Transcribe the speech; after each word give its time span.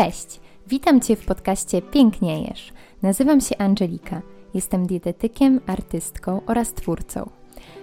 Cześć! 0.00 0.40
Witam 0.66 1.00
Cię 1.00 1.16
w 1.16 1.26
podcaście 1.26 1.82
Piękniejesz. 1.82 2.72
Nazywam 3.02 3.40
się 3.40 3.58
Angelika. 3.58 4.22
Jestem 4.54 4.86
dietetykiem, 4.86 5.60
artystką 5.66 6.40
oraz 6.46 6.72
twórcą. 6.72 7.30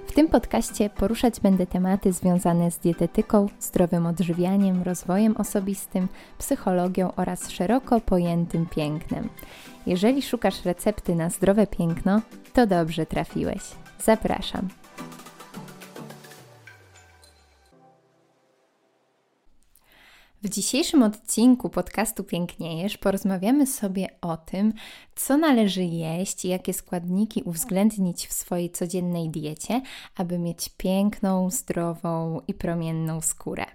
W 0.08 0.12
tym 0.12 0.28
podcaście 0.28 0.90
poruszać 0.90 1.40
będę 1.40 1.66
tematy 1.66 2.14
związane 2.14 2.72
z 2.72 2.80
dietetyką, 2.80 3.48
zdrowym 3.60 4.06
odżywianiem, 4.06 4.84
rozwojem 4.84 5.38
osobistym, 5.38 6.08
psychologią 6.38 7.12
oraz 7.16 7.50
szeroko 7.50 8.02
pojętym 8.02 8.66
pięknem. 8.66 9.30
Jeżeli 9.86 10.22
szukasz 10.22 10.66
recepty 10.66 11.16
na 11.16 11.30
zdrowe 11.30 11.68
piękno, 11.68 12.22
to 12.54 12.68
dobrze 12.68 13.06
trafiłeś. 13.06 13.62
Zapraszam. 14.04 14.68
W 20.44 20.50
dzisiejszym 20.50 21.04
odcinku 21.04 21.70
podcastu 21.70 22.24
Piękniejesz 22.24 22.98
porozmawiamy 22.98 23.68
sobie 23.68 24.08
o 24.22 24.38
tym, 24.38 24.74
co 25.16 25.38
należy 25.38 25.84
jeść 25.84 26.46
i 26.46 26.48
jakie 26.48 26.74
składniki 26.74 27.44
uwzględnić 27.44 28.28
w 28.28 28.34
swojej 28.34 28.70
codziennej 28.70 29.30
diecie, 29.30 29.82
aby 30.16 30.40
mieć 30.40 30.70
piękną, 30.70 31.50
zdrową 31.50 32.42
i 32.48 32.54
promienną 32.54 33.22
skórę. 33.22 33.66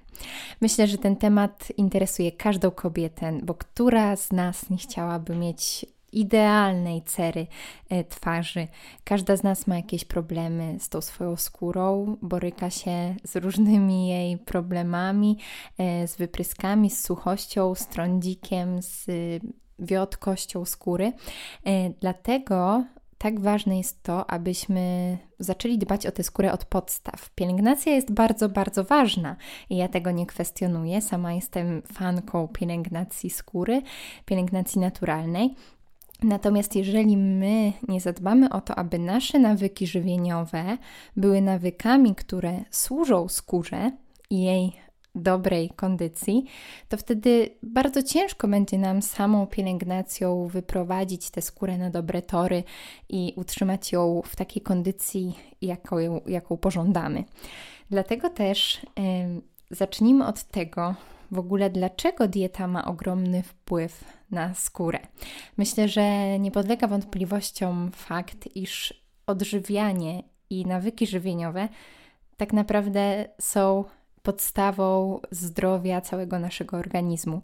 Myślę, 0.61 0.87
że 0.87 0.99
ten 0.99 1.17
temat 1.17 1.69
interesuje 1.77 2.33
każdą 2.33 2.71
kobietę, 2.71 3.39
bo 3.43 3.55
która 3.55 4.17
z 4.17 4.33
nas 4.33 4.71
nie 4.71 4.77
chciałaby 4.77 5.37
mieć 5.37 5.87
idealnej 6.13 7.03
cery 7.03 7.47
e, 7.89 8.05
twarzy. 8.05 8.69
Każda 9.05 9.37
z 9.37 9.43
nas 9.43 9.67
ma 9.67 9.77
jakieś 9.77 10.05
problemy 10.05 10.77
z 10.81 10.89
tą 10.89 11.01
swoją 11.01 11.37
skórą, 11.37 12.17
boryka 12.23 12.71
się 12.71 13.15
z 13.25 13.37
różnymi 13.37 14.09
jej 14.09 14.39
problemami, 14.39 15.39
e, 15.79 16.09
z 16.09 16.17
wypryskami, 16.17 16.91
z 16.91 17.05
suchością, 17.05 17.75
z 17.75 17.87
trądzikiem, 17.87 18.83
z 18.83 19.07
wiotkością 19.79 20.65
skóry. 20.65 21.13
E, 21.65 21.91
dlatego 21.91 22.85
tak 23.23 23.41
ważne 23.41 23.79
jest 23.79 24.03
to, 24.03 24.31
abyśmy 24.31 25.19
zaczęli 25.39 25.79
dbać 25.79 26.07
o 26.07 26.13
tę 26.13 26.23
skórę 26.23 26.53
od 26.53 26.65
podstaw. 26.65 27.31
Pielęgnacja 27.31 27.93
jest 27.93 28.13
bardzo, 28.13 28.49
bardzo 28.49 28.85
ważna 28.85 29.37
i 29.71 29.77
ja 29.77 29.89
tego 29.89 30.11
nie 30.11 30.27
kwestionuję. 30.27 31.03
Sama 31.03 31.33
jestem 31.33 31.83
fanką 31.93 32.49
pielęgnacji 32.49 33.31
skóry, 33.31 33.83
pielęgnacji 34.25 34.81
naturalnej. 34.81 35.55
Natomiast 36.23 36.77
jeżeli 36.77 37.17
my 37.17 37.73
nie 37.89 38.01
zadbamy 38.01 38.51
o 38.51 38.61
to, 38.61 38.75
aby 38.75 38.99
nasze 38.99 39.39
nawyki 39.39 39.87
żywieniowe 39.87 40.79
były 41.17 41.41
nawykami, 41.41 42.15
które 42.15 42.65
służą 42.71 43.29
skórze 43.29 43.91
i 44.31 44.43
jej 44.43 44.73
dobrej 45.15 45.71
kondycji, 45.71 46.45
to 46.89 46.97
wtedy 46.97 47.51
bardzo 47.63 48.03
ciężko 48.03 48.49
będzie 48.49 48.79
nam 48.79 49.03
samą 49.03 49.47
pielęgnacją 49.47 50.47
wyprowadzić 50.47 51.31
tę 51.31 51.43
skórę 51.43 51.79
na 51.79 51.91
dobre 51.91 52.23
tory 52.23 52.65
i 53.09 53.33
utrzymać 53.37 53.93
ją 53.93 54.23
w 54.25 54.37
takiej 54.37 54.63
kondycji, 54.63 55.39
jaką, 55.63 55.97
jaką 56.27 56.57
pożądamy. 56.57 57.25
Dlatego 57.91 58.31
też 58.31 58.81
yy, 58.97 59.43
zacznijmy 59.71 60.27
od 60.27 60.45
tego, 60.45 60.95
w 61.33 61.39
ogóle 61.39 61.71
dlaczego 61.71 62.29
dieta 62.29 62.67
ma 62.67 62.85
ogromny 62.85 63.43
wpływ 63.43 64.05
na 64.31 64.55
skórę. 64.55 64.99
Myślę, 65.57 65.89
że 65.89 66.39
nie 66.39 66.51
podlega 66.51 66.87
wątpliwościom 66.87 67.91
fakt, 67.95 68.57
iż 68.57 69.03
odżywianie 69.27 70.23
i 70.51 70.67
nawyki 70.67 71.07
żywieniowe 71.07 71.69
tak 72.37 72.53
naprawdę 72.53 73.29
są 73.41 73.85
podstawą 74.23 75.21
zdrowia 75.31 76.01
całego 76.01 76.39
naszego 76.39 76.77
organizmu. 76.77 77.43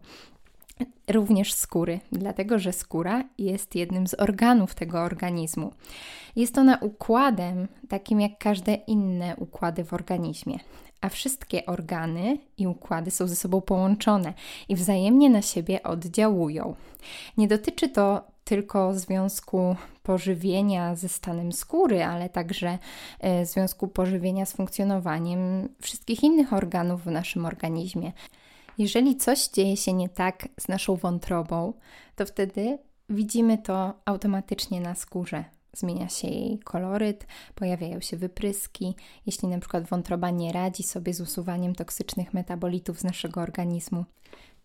Również 1.09 1.55
skóry, 1.55 2.01
dlatego 2.13 2.59
że 2.59 2.73
skóra 2.73 3.25
jest 3.39 3.75
jednym 3.75 4.07
z 4.07 4.15
organów 4.15 4.75
tego 4.75 5.01
organizmu. 5.01 5.73
Jest 6.37 6.59
ona 6.59 6.77
układem 6.77 7.69
takim 7.89 8.21
jak 8.21 8.39
każde 8.39 8.75
inne 8.75 9.37
układy 9.37 9.85
w 9.85 9.93
organizmie 9.93 10.59
a 11.01 11.09
wszystkie 11.09 11.67
organy 11.67 12.39
i 12.59 12.67
układy 12.67 13.11
są 13.11 13.27
ze 13.27 13.37
sobą 13.37 13.61
połączone 13.61 14.35
i 14.69 14.77
wzajemnie 14.77 15.31
na 15.31 15.43
siebie 15.43 15.83
oddziałują. 15.83 16.75
Nie 17.37 17.49
dotyczy 17.49 17.89
to 17.89 18.25
tylko 18.45 18.95
związku 18.95 19.77
pożywienia 20.03 20.95
ze 20.95 21.09
stanem 21.09 21.53
skóry, 21.53 22.05
ale 22.05 22.29
także 22.29 22.79
e, 23.21 23.47
związku 23.47 23.89
pożywienia 23.89 24.47
z 24.47 24.53
funkcjonowaniem 24.53 25.69
wszystkich 25.83 26.23
innych 26.23 26.53
organów 26.53 27.05
w 27.05 27.11
naszym 27.11 27.47
organizmie. 27.47 28.13
Jeżeli 28.79 29.17
coś 29.17 29.49
dzieje 29.49 29.77
się 29.77 29.93
nie 29.93 30.09
tak 30.09 30.49
z 30.61 30.69
naszą 30.69 30.97
wątrobą, 30.97 31.73
to 32.17 32.27
wtedy 32.27 32.79
widzimy 33.09 33.59
to 33.59 33.95
automatycznie 34.05 34.81
na 34.81 34.95
skórze. 34.95 35.45
Zmienia 35.73 36.09
się 36.09 36.29
jej 36.29 36.59
koloryt, 36.59 37.27
pojawiają 37.55 38.01
się 38.01 38.17
wypryski, 38.17 38.95
jeśli 39.27 39.49
na 39.49 39.59
przykład 39.59 39.85
wątroba 39.85 40.31
nie 40.31 40.53
radzi 40.53 40.83
sobie 40.83 41.15
z 41.15 41.21
usuwaniem 41.21 41.75
toksycznych 41.75 42.35
metabolitów 42.35 43.01
z 43.01 43.05
naszego 43.05 43.41
organizmu. 43.41 44.05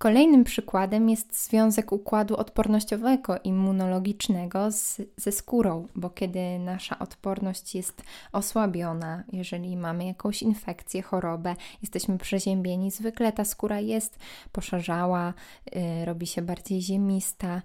Kolejnym 0.03 0.43
przykładem 0.43 1.09
jest 1.09 1.45
związek 1.45 1.91
układu 1.91 2.37
odpornościowego, 2.37 3.39
immunologicznego 3.43 4.71
z, 4.71 5.01
ze 5.17 5.31
skórą, 5.31 5.87
bo 5.95 6.09
kiedy 6.09 6.59
nasza 6.59 6.99
odporność 6.99 7.75
jest 7.75 8.03
osłabiona, 8.31 9.23
jeżeli 9.31 9.77
mamy 9.77 10.05
jakąś 10.05 10.41
infekcję, 10.41 11.01
chorobę, 11.01 11.55
jesteśmy 11.81 12.17
przeziębieni, 12.17 12.91
zwykle 12.91 13.31
ta 13.31 13.45
skóra 13.45 13.79
jest 13.79 14.19
poszarzała, 14.51 15.33
y, 15.75 16.05
robi 16.05 16.27
się 16.27 16.41
bardziej 16.41 16.81
ziemista, 16.81 17.61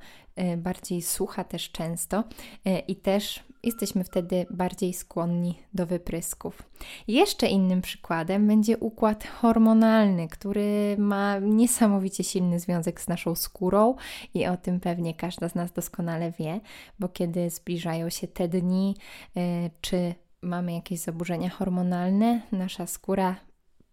y, 0.55 0.57
bardziej 0.57 1.03
sucha 1.03 1.45
też 1.45 1.71
często 1.71 2.25
y, 2.67 2.79
i 2.79 2.97
też 2.97 3.45
jesteśmy 3.63 4.05
wtedy 4.05 4.47
bardziej 4.51 4.95
skłonni 4.95 5.59
do 5.75 5.87
wyprysków. 5.87 6.63
Jeszcze 7.09 7.47
innym 7.47 7.83
przykładem 7.83 8.47
będzie 8.47 8.79
układ 8.79 9.25
hormonalny, 9.25 10.29
który 10.29 10.97
ma 10.99 11.39
niesamowicie 11.39 12.25
silny 12.25 12.61
związek 12.61 13.01
z 13.01 13.09
naszą 13.09 13.35
skórą 13.35 13.95
i 14.35 14.47
o 14.47 14.57
tym 14.57 14.81
pewnie 14.81 15.15
każda 15.15 15.49
z 15.49 15.55
nas 15.55 15.73
doskonale 15.73 16.33
wie, 16.33 16.61
bo 16.99 17.09
kiedy 17.09 17.51
zbliżają 17.51 18.11
się 18.11 18.29
te 18.29 18.49
dni, 18.49 18.97
yy, 19.35 19.43
czy 19.81 20.15
mamy 20.43 20.73
jakieś 20.73 21.01
zaburzenia 21.01 21.51
hormonalne, 21.51 22.41
nasza 22.53 22.87
skóra 22.87 23.37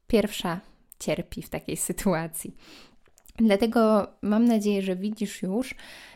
pierwsza 0.07 0.59
cierpi 0.99 1.41
w 1.41 1.49
takiej 1.49 1.77
sytuacji. 1.77 2.55
Dlatego 3.37 4.07
mam 4.21 4.45
nadzieję, 4.45 4.81
że 4.81 4.95
widzisz 4.95 5.41
już, 5.41 5.75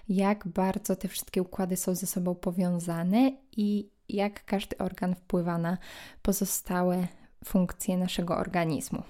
jak 0.09 0.47
bardzo 0.47 0.95
te 0.95 1.07
wszystkie 1.07 1.41
układy 1.41 1.77
są 1.77 1.95
ze 1.95 2.07
sobą 2.07 2.35
powiązane 2.35 3.31
i 3.57 3.89
jak 4.09 4.45
każdy 4.45 4.77
organ 4.77 5.15
wpływa 5.15 5.57
na 5.57 5.77
pozostałe 6.21 7.07
funkcje 7.45 7.97
naszego 7.97 8.37
organizmu. 8.37 9.03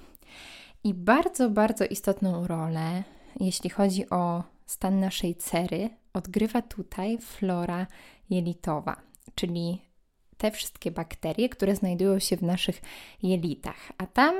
I 0.83 0.93
bardzo, 0.93 1.49
bardzo 1.49 1.85
istotną 1.85 2.47
rolę, 2.47 3.03
jeśli 3.39 3.69
chodzi 3.69 4.09
o 4.09 4.43
stan 4.65 4.99
naszej 4.99 5.35
cery, 5.35 5.89
odgrywa 6.13 6.61
tutaj 6.61 7.17
flora 7.17 7.87
jelitowa, 8.29 9.01
czyli 9.35 9.81
te 10.37 10.51
wszystkie 10.51 10.91
bakterie, 10.91 11.49
które 11.49 11.75
znajdują 11.75 12.19
się 12.19 12.37
w 12.37 12.41
naszych 12.41 12.81
jelitach, 13.23 13.91
a 13.97 14.07
tam 14.07 14.35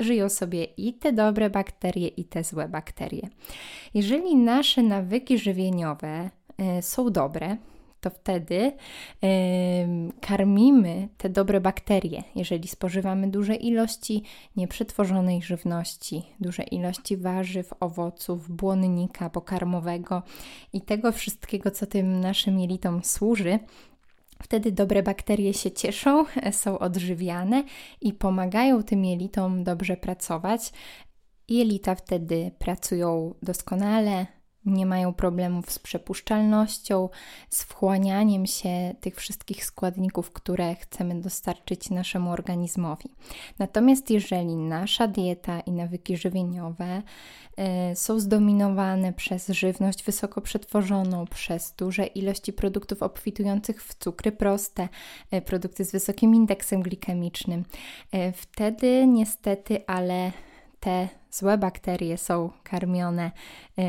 żyją 0.00 0.28
sobie 0.28 0.64
i 0.64 0.94
te 0.94 1.12
dobre 1.12 1.50
bakterie, 1.50 2.08
i 2.08 2.24
te 2.24 2.44
złe 2.44 2.68
bakterie. 2.68 3.28
Jeżeli 3.94 4.36
nasze 4.36 4.82
nawyki 4.82 5.38
żywieniowe 5.38 6.30
y, 6.78 6.82
są 6.82 7.10
dobre, 7.10 7.56
to 8.00 8.10
wtedy 8.10 8.54
y, 8.54 8.72
karmimy 10.20 11.08
te 11.18 11.28
dobre 11.28 11.60
bakterie. 11.60 12.22
Jeżeli 12.34 12.68
spożywamy 12.68 13.30
duże 13.30 13.54
ilości 13.54 14.22
nieprzetworzonej 14.56 15.42
żywności, 15.42 16.22
duże 16.40 16.62
ilości 16.62 17.16
warzyw, 17.16 17.72
owoców, 17.80 18.50
błonnika 18.50 19.30
pokarmowego 19.30 20.22
i 20.72 20.80
tego 20.80 21.12
wszystkiego, 21.12 21.70
co 21.70 21.86
tym 21.86 22.20
naszym 22.20 22.60
jelitom 22.60 23.04
służy, 23.04 23.58
Wtedy 24.42 24.72
dobre 24.72 25.02
bakterie 25.02 25.54
się 25.54 25.70
cieszą, 25.70 26.24
są 26.52 26.78
odżywiane 26.78 27.64
i 28.00 28.12
pomagają 28.12 28.82
tym 28.82 29.04
jelitom 29.04 29.64
dobrze 29.64 29.96
pracować. 29.96 30.72
Jelita 31.48 31.94
wtedy 31.94 32.50
pracują 32.58 33.34
doskonale, 33.42 34.26
nie 34.66 34.86
mają 34.86 35.14
problemów 35.14 35.72
z 35.72 35.78
przepuszczalnością, 35.78 37.08
z 37.50 37.62
wchłanianiem 37.62 38.46
się 38.46 38.94
tych 39.00 39.16
wszystkich 39.16 39.64
składników, 39.64 40.32
które 40.32 40.74
chcemy 40.74 41.20
dostarczyć 41.20 41.90
naszemu 41.90 42.30
organizmowi. 42.30 43.08
Natomiast 43.58 44.10
jeżeli 44.10 44.56
nasza 44.56 45.08
dieta 45.08 45.60
i 45.60 45.72
nawyki 45.72 46.16
żywieniowe 46.16 47.02
y, 47.92 47.96
są 47.96 48.20
zdominowane 48.20 49.12
przez 49.12 49.48
żywność 49.48 50.04
wysoko 50.04 50.40
przetworzoną, 50.40 51.26
przez 51.26 51.72
duże 51.72 52.06
ilości 52.06 52.52
produktów 52.52 53.02
obfitujących 53.02 53.84
w 53.84 53.94
cukry 53.94 54.32
proste, 54.32 54.88
y, 55.34 55.42
produkty 55.42 55.84
z 55.84 55.92
wysokim 55.92 56.34
indeksem 56.34 56.82
glikemicznym, 56.82 57.64
y, 58.14 58.32
wtedy 58.32 59.06
niestety, 59.06 59.86
ale 59.86 60.32
te 60.80 61.08
złe 61.30 61.58
bakterie 61.58 62.18
są 62.18 62.50
karmione 62.62 63.30
y, 63.78 63.82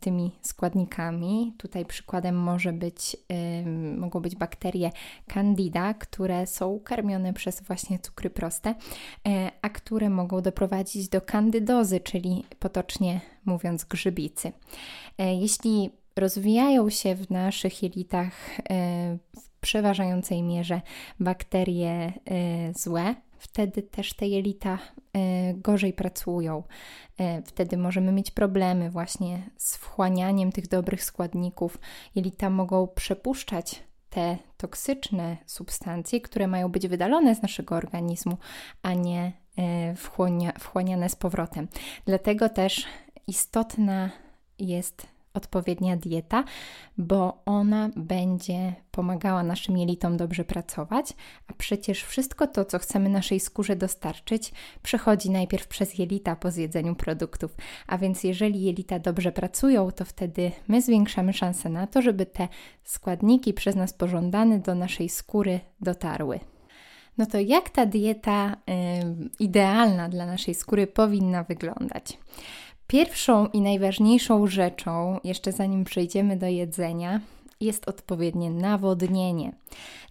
tymi 0.00 0.32
składnikami. 0.40 1.54
Tutaj 1.58 1.84
przykładem 1.84 2.36
może 2.36 2.72
być, 2.72 3.16
y, 3.64 3.96
mogą 3.96 4.20
być 4.20 4.36
bakterie 4.36 4.90
candida, 5.26 5.94
które 5.94 6.46
są 6.46 6.80
karmione 6.80 7.32
przez 7.32 7.62
właśnie 7.62 7.98
cukry 7.98 8.30
proste, 8.30 8.70
y, 8.70 8.74
a 9.62 9.68
które 9.68 10.10
mogą 10.10 10.40
doprowadzić 10.40 11.08
do 11.08 11.20
kandydozy, 11.20 12.00
czyli 12.00 12.44
potocznie 12.58 13.20
mówiąc 13.44 13.84
grzybicy. 13.84 14.52
Jeśli 15.18 15.90
rozwijają 16.16 16.90
się 16.90 17.14
w 17.14 17.30
naszych 17.30 17.82
jelitach 17.82 18.34
w 19.36 19.60
przeważającej 19.60 20.42
mierze 20.42 20.80
bakterie 21.20 22.12
złe, 22.76 23.14
wtedy 23.38 23.82
też 23.82 24.14
te 24.14 24.28
jelita 24.28 24.78
e, 25.12 25.54
gorzej 25.54 25.92
pracują. 25.92 26.62
E, 27.18 27.42
wtedy 27.42 27.76
możemy 27.76 28.12
mieć 28.12 28.30
problemy 28.30 28.90
właśnie 28.90 29.50
z 29.56 29.76
wchłanianiem 29.76 30.52
tych 30.52 30.68
dobrych 30.68 31.04
składników. 31.04 31.78
Jelita 32.14 32.50
mogą 32.50 32.88
przepuszczać 32.88 33.82
te 34.10 34.38
toksyczne 34.56 35.36
substancje, 35.46 36.20
które 36.20 36.46
mają 36.46 36.68
być 36.68 36.88
wydalone 36.88 37.34
z 37.34 37.42
naszego 37.42 37.74
organizmu, 37.74 38.36
a 38.82 38.92
nie 38.92 39.32
e, 39.58 39.94
wchłania, 39.94 40.52
wchłaniane 40.58 41.08
z 41.08 41.16
powrotem. 41.16 41.68
Dlatego 42.06 42.48
też 42.48 42.86
istotna 43.26 44.10
jest 44.58 45.13
odpowiednia 45.34 45.96
dieta, 45.96 46.44
bo 46.98 47.42
ona 47.46 47.90
będzie 47.96 48.74
pomagała 48.90 49.42
naszym 49.42 49.78
jelitom 49.78 50.16
dobrze 50.16 50.44
pracować, 50.44 51.12
a 51.48 51.52
przecież 51.52 52.02
wszystko 52.02 52.46
to, 52.46 52.64
co 52.64 52.78
chcemy 52.78 53.08
naszej 53.08 53.40
skórze 53.40 53.76
dostarczyć, 53.76 54.52
przechodzi 54.82 55.30
najpierw 55.30 55.66
przez 55.66 55.98
jelita 55.98 56.36
po 56.36 56.50
zjedzeniu 56.50 56.94
produktów. 56.94 57.56
A 57.86 57.98
więc 57.98 58.24
jeżeli 58.24 58.62
jelita 58.62 58.98
dobrze 58.98 59.32
pracują, 59.32 59.92
to 59.92 60.04
wtedy 60.04 60.52
my 60.68 60.82
zwiększamy 60.82 61.32
szanse 61.32 61.68
na 61.68 61.86
to, 61.86 62.02
żeby 62.02 62.26
te 62.26 62.48
składniki 62.84 63.54
przez 63.54 63.76
nas 63.76 63.92
pożądane 63.92 64.58
do 64.58 64.74
naszej 64.74 65.08
skóry 65.08 65.60
dotarły. 65.80 66.40
No 67.18 67.26
to 67.26 67.38
jak 67.38 67.70
ta 67.70 67.86
dieta 67.86 68.52
y, 68.52 68.54
idealna 69.38 70.08
dla 70.08 70.26
naszej 70.26 70.54
skóry 70.54 70.86
powinna 70.86 71.44
wyglądać? 71.44 72.18
Pierwszą 72.94 73.46
i 73.46 73.60
najważniejszą 73.60 74.46
rzeczą, 74.46 75.20
jeszcze 75.24 75.52
zanim 75.52 75.84
przejdziemy 75.84 76.36
do 76.36 76.46
jedzenia, 76.46 77.20
jest 77.60 77.88
odpowiednie 77.88 78.50
nawodnienie. 78.50 79.52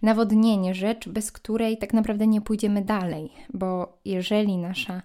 Nawodnienie, 0.02 0.74
rzecz, 0.74 1.08
bez 1.08 1.32
której 1.32 1.78
tak 1.78 1.94
naprawdę 1.94 2.26
nie 2.26 2.40
pójdziemy 2.40 2.82
dalej, 2.82 3.32
bo 3.54 3.98
jeżeli 4.04 4.58
nasza 4.58 5.02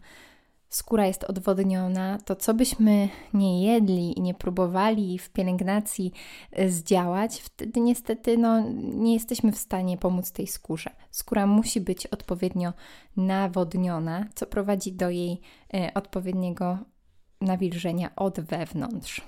skóra 0.69 1.07
jest 1.07 1.23
odwodniona, 1.23 2.17
to 2.25 2.35
co 2.35 2.53
byśmy 2.53 3.09
nie 3.33 3.63
jedli 3.63 4.19
i 4.19 4.21
nie 4.21 4.33
próbowali 4.33 5.19
w 5.19 5.29
pielęgnacji 5.29 6.11
e, 6.51 6.69
zdziałać, 6.69 7.41
wtedy 7.41 7.79
niestety 7.79 8.37
no, 8.37 8.69
nie 8.79 9.13
jesteśmy 9.13 9.51
w 9.51 9.57
stanie 9.57 9.97
pomóc 9.97 10.31
tej 10.31 10.47
skórze. 10.47 10.89
Skóra 11.11 11.47
musi 11.47 11.81
być 11.81 12.07
odpowiednio 12.07 12.73
nawodniona, 13.17 14.25
co 14.35 14.45
prowadzi 14.45 14.91
do 14.91 15.09
jej 15.09 15.41
e, 15.73 15.91
odpowiedniego 15.93 16.77
nawilżenia 17.41 18.15
od 18.15 18.39
wewnątrz. 18.39 19.21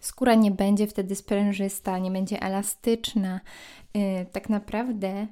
Skóra 0.00 0.34
nie 0.34 0.50
będzie 0.50 0.86
wtedy 0.86 1.14
sprężysta, 1.14 1.98
nie 1.98 2.10
będzie 2.10 2.42
elastyczna. 2.42 3.40
Yy, 3.94 4.26
tak 4.32 4.48
naprawdę 4.48 5.26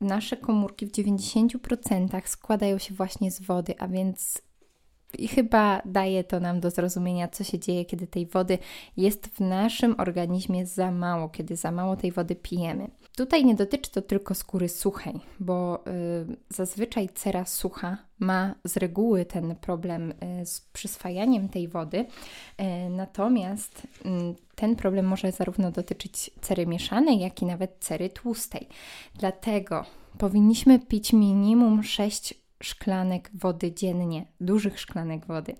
nasze 0.00 0.36
komórki 0.36 0.86
w 0.86 0.92
90% 0.92 2.26
składają 2.26 2.78
się 2.78 2.94
właśnie 2.94 3.30
z 3.30 3.42
wody, 3.42 3.74
a 3.78 3.88
więc 3.88 4.42
i 5.18 5.28
chyba 5.28 5.82
daje 5.84 6.24
to 6.24 6.40
nam 6.40 6.60
do 6.60 6.70
zrozumienia, 6.70 7.28
co 7.28 7.44
się 7.44 7.58
dzieje, 7.58 7.84
kiedy 7.84 8.06
tej 8.06 8.26
wody 8.26 8.58
jest 8.96 9.26
w 9.26 9.40
naszym 9.40 9.94
organizmie 10.00 10.66
za 10.66 10.90
mało, 10.90 11.28
kiedy 11.28 11.56
za 11.56 11.70
mało 11.70 11.96
tej 11.96 12.12
wody 12.12 12.36
pijemy. 12.36 12.88
Tutaj 13.16 13.44
nie 13.44 13.54
dotyczy 13.54 13.90
to 13.90 14.02
tylko 14.02 14.34
skóry 14.34 14.68
suchej, 14.68 15.20
bo 15.40 15.84
y, 15.86 16.36
zazwyczaj 16.48 17.08
cera 17.08 17.44
sucha 17.44 17.98
ma 18.18 18.54
z 18.64 18.76
reguły 18.76 19.24
ten 19.24 19.56
problem 19.56 20.10
y, 20.42 20.46
z 20.46 20.60
przyswajaniem 20.60 21.48
tej 21.48 21.68
wody, 21.68 21.98
y, 21.98 22.90
natomiast 22.90 23.82
y, 23.84 24.08
ten 24.54 24.76
problem 24.76 25.06
może 25.06 25.32
zarówno 25.32 25.70
dotyczyć 25.70 26.30
cery 26.40 26.66
mieszanej, 26.66 27.18
jak 27.18 27.42
i 27.42 27.46
nawet 27.46 27.76
cery 27.80 28.10
tłustej. 28.10 28.68
Dlatego 29.14 29.84
powinniśmy 30.18 30.78
pić 30.78 31.12
minimum 31.12 31.82
6 31.82 32.34
szklanek 32.62 33.30
wody 33.34 33.72
dziennie, 33.72 34.26
dużych 34.40 34.80
szklanek 34.80 35.26
wody. 35.26 35.54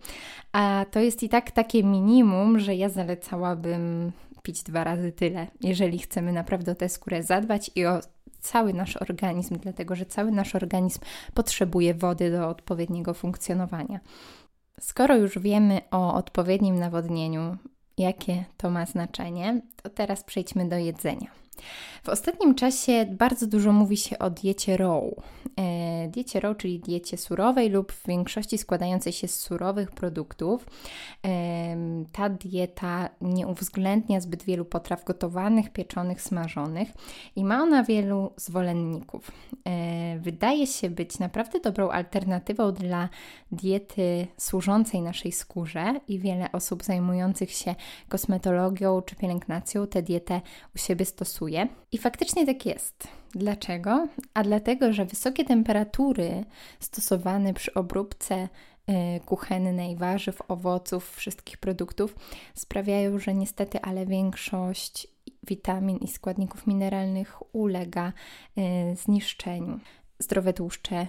A 0.53 0.87
to 0.91 1.01
jest 1.01 1.23
i 1.23 1.29
tak 1.29 1.51
takie 1.51 1.85
minimum, 1.85 2.59
że 2.59 2.75
ja 2.75 2.89
zalecałabym 2.89 4.13
pić 4.43 4.63
dwa 4.63 4.85
razy 4.85 5.13
tyle, 5.13 5.47
jeżeli 5.61 5.99
chcemy 5.99 6.33
naprawdę 6.33 6.73
o 6.73 6.75
tę 6.75 6.89
skórę 6.89 7.23
zadbać 7.23 7.71
i 7.75 7.87
o 7.87 8.01
cały 8.41 8.73
nasz 8.75 8.97
organizm, 8.97 9.59
dlatego 9.59 9.97
że 9.97 10.07
cały 10.07 10.33
nasz 10.33 10.55
organizm 10.55 11.01
potrzebuje 11.35 11.95
wody 11.95 12.31
do 12.31 12.49
odpowiedniego 12.49 13.15
funkcjonowania. 13.15 14.01
Skoro 14.81 15.17
już 15.17 15.39
wiemy 15.39 15.81
o 15.91 16.15
odpowiednim 16.15 16.79
nawodnieniu, 16.79 17.57
jakie 17.99 18.45
to 18.57 18.71
ma 18.71 18.87
znaczenie, 18.87 19.61
to 19.83 19.91
teraz 19.91 20.25
przejdźmy 20.25 20.69
do 20.69 20.77
jedzenia. 20.77 21.42
W 22.03 22.09
ostatnim 22.09 22.55
czasie 22.55 23.07
bardzo 23.11 23.47
dużo 23.47 23.73
mówi 23.73 23.97
się 23.97 24.19
o 24.19 24.31
diecie 24.31 24.77
raw. 24.77 25.03
E, 25.59 26.09
diecie 26.09 26.41
raw, 26.41 26.57
czyli 26.57 26.81
diecie 26.81 27.17
surowej 27.17 27.71
lub 27.71 27.93
w 27.93 28.07
większości 28.07 28.59
składającej 28.59 29.13
się 29.13 29.29
z 29.29 29.41
surowych 29.41 29.91
produktów. 29.91 30.67
E, 31.27 31.77
ta 32.13 32.29
dieta 32.29 33.09
nie 33.21 33.47
uwzględnia 33.47 34.21
zbyt 34.21 34.43
wielu 34.43 34.65
potraw 34.65 35.05
gotowanych, 35.05 35.73
pieczonych, 35.73 36.23
smażonych 36.23 36.89
i 37.37 37.45
ma 37.45 37.63
ona 37.63 37.85
wielu 37.85 38.33
zwolenników. 38.37 39.31
E, 39.67 40.19
wydaje 40.19 40.67
się 40.67 40.91
być 40.91 41.19
naprawdę 41.19 41.61
dobrą 41.61 41.91
alternatywą 41.91 42.73
dla 42.73 43.09
diety 43.53 44.27
służącej 44.37 45.03
naszej 45.03 45.33
skórze 45.33 46.01
i 46.09 46.19
wiele 46.19 46.53
osób 46.53 46.83
zajmujących 46.83 47.51
się 47.51 47.75
kosmetologią 48.09 49.03
czy 49.03 49.17
pielęgnacją 49.17 49.87
tę 49.87 50.03
dietę 50.03 50.41
u 50.75 50.79
siebie 50.79 51.05
stosuje. 51.05 51.42
I 51.93 51.99
faktycznie 51.99 52.47
tak 52.47 52.67
jest. 52.67 53.09
Dlaczego? 53.35 54.09
A 54.35 54.43
dlatego, 54.43 54.93
że 54.93 55.05
wysokie 55.05 55.45
temperatury 55.45 56.45
stosowane 56.81 57.55
przy 57.55 57.75
obróbce 57.75 58.49
y, 58.89 59.21
kuchennej 59.27 59.97
warzyw, 59.97 60.43
owoców, 60.49 61.17
wszystkich 61.17 61.59
produktów 61.59 62.15
sprawiają, 62.55 63.19
że 63.19 63.35
niestety, 63.35 63.81
ale 63.81 64.07
większość 64.07 65.09
witamin 65.47 65.97
i 65.97 66.09
składników 66.09 66.67
mineralnych 66.67 67.55
ulega 67.55 68.13
y, 68.59 68.97
zniszczeniu. 68.97 69.81
Zdrowe 70.19 70.53
tłuszcze 70.53 71.07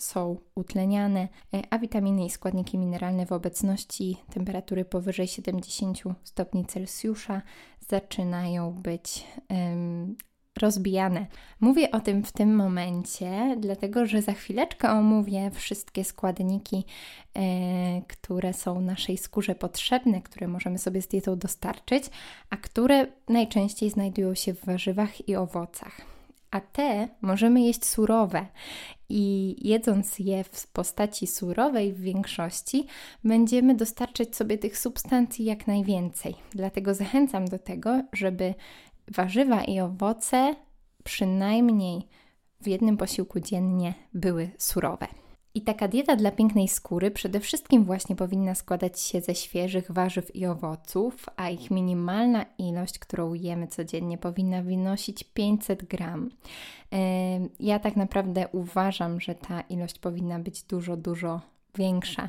są 0.00 0.36
utleniane, 0.54 1.28
y, 1.54 1.62
a 1.70 1.78
witaminy 1.78 2.24
i 2.24 2.30
składniki 2.30 2.78
mineralne 2.78 3.26
w 3.26 3.32
obecności 3.32 4.16
temperatury 4.30 4.84
powyżej 4.84 5.28
70 5.28 6.02
stopni 6.24 6.66
Celsjusza 6.66 7.42
zaczynają 7.88 8.72
być 8.72 9.24
um, 9.50 10.16
rozbijane. 10.60 11.26
Mówię 11.60 11.90
o 11.90 12.00
tym 12.00 12.24
w 12.24 12.32
tym 12.32 12.56
momencie, 12.56 13.56
dlatego 13.60 14.06
że 14.06 14.22
za 14.22 14.32
chwileczkę 14.32 14.90
omówię 14.90 15.50
wszystkie 15.50 16.04
składniki, 16.04 16.84
e, 17.36 18.02
które 18.08 18.52
są 18.52 18.80
naszej 18.80 19.18
skórze 19.18 19.54
potrzebne, 19.54 20.22
które 20.22 20.48
możemy 20.48 20.78
sobie 20.78 21.02
z 21.02 21.08
dietą 21.08 21.38
dostarczyć, 21.38 22.04
a 22.50 22.56
które 22.56 23.06
najczęściej 23.28 23.90
znajdują 23.90 24.34
się 24.34 24.54
w 24.54 24.64
warzywach 24.64 25.28
i 25.28 25.36
owocach. 25.36 26.15
A 26.50 26.60
te 26.60 27.08
możemy 27.20 27.60
jeść 27.60 27.84
surowe 27.84 28.46
i 29.08 29.56
jedząc 29.68 30.18
je 30.18 30.44
w 30.44 30.66
postaci 30.66 31.26
surowej 31.26 31.92
w 31.92 32.00
większości, 32.00 32.86
będziemy 33.24 33.74
dostarczyć 33.74 34.36
sobie 34.36 34.58
tych 34.58 34.78
substancji 34.78 35.44
jak 35.44 35.66
najwięcej. 35.66 36.34
Dlatego 36.50 36.94
zachęcam 36.94 37.48
do 37.48 37.58
tego, 37.58 38.02
żeby 38.12 38.54
warzywa 39.08 39.64
i 39.64 39.80
owoce 39.80 40.54
przynajmniej 41.04 42.02
w 42.60 42.66
jednym 42.66 42.96
posiłku 42.96 43.40
dziennie 43.40 43.94
były 44.14 44.50
surowe. 44.58 45.06
I 45.56 45.60
taka 45.60 45.88
dieta 45.88 46.16
dla 46.16 46.30
pięknej 46.30 46.68
skóry 46.68 47.10
przede 47.10 47.40
wszystkim 47.40 47.84
właśnie 47.84 48.16
powinna 48.16 48.54
składać 48.54 49.00
się 49.00 49.20
ze 49.20 49.34
świeżych 49.34 49.90
warzyw 49.90 50.36
i 50.36 50.46
owoców, 50.46 51.26
a 51.36 51.50
ich 51.50 51.70
minimalna 51.70 52.46
ilość, 52.58 52.98
którą 52.98 53.34
jemy 53.34 53.68
codziennie, 53.68 54.18
powinna 54.18 54.62
wynosić 54.62 55.24
500 55.24 55.84
gram. 55.84 56.30
Ja 57.60 57.78
tak 57.78 57.96
naprawdę 57.96 58.48
uważam, 58.52 59.20
że 59.20 59.34
ta 59.34 59.60
ilość 59.60 59.98
powinna 59.98 60.38
być 60.38 60.62
dużo, 60.62 60.96
dużo 60.96 61.40
większa. 61.74 62.28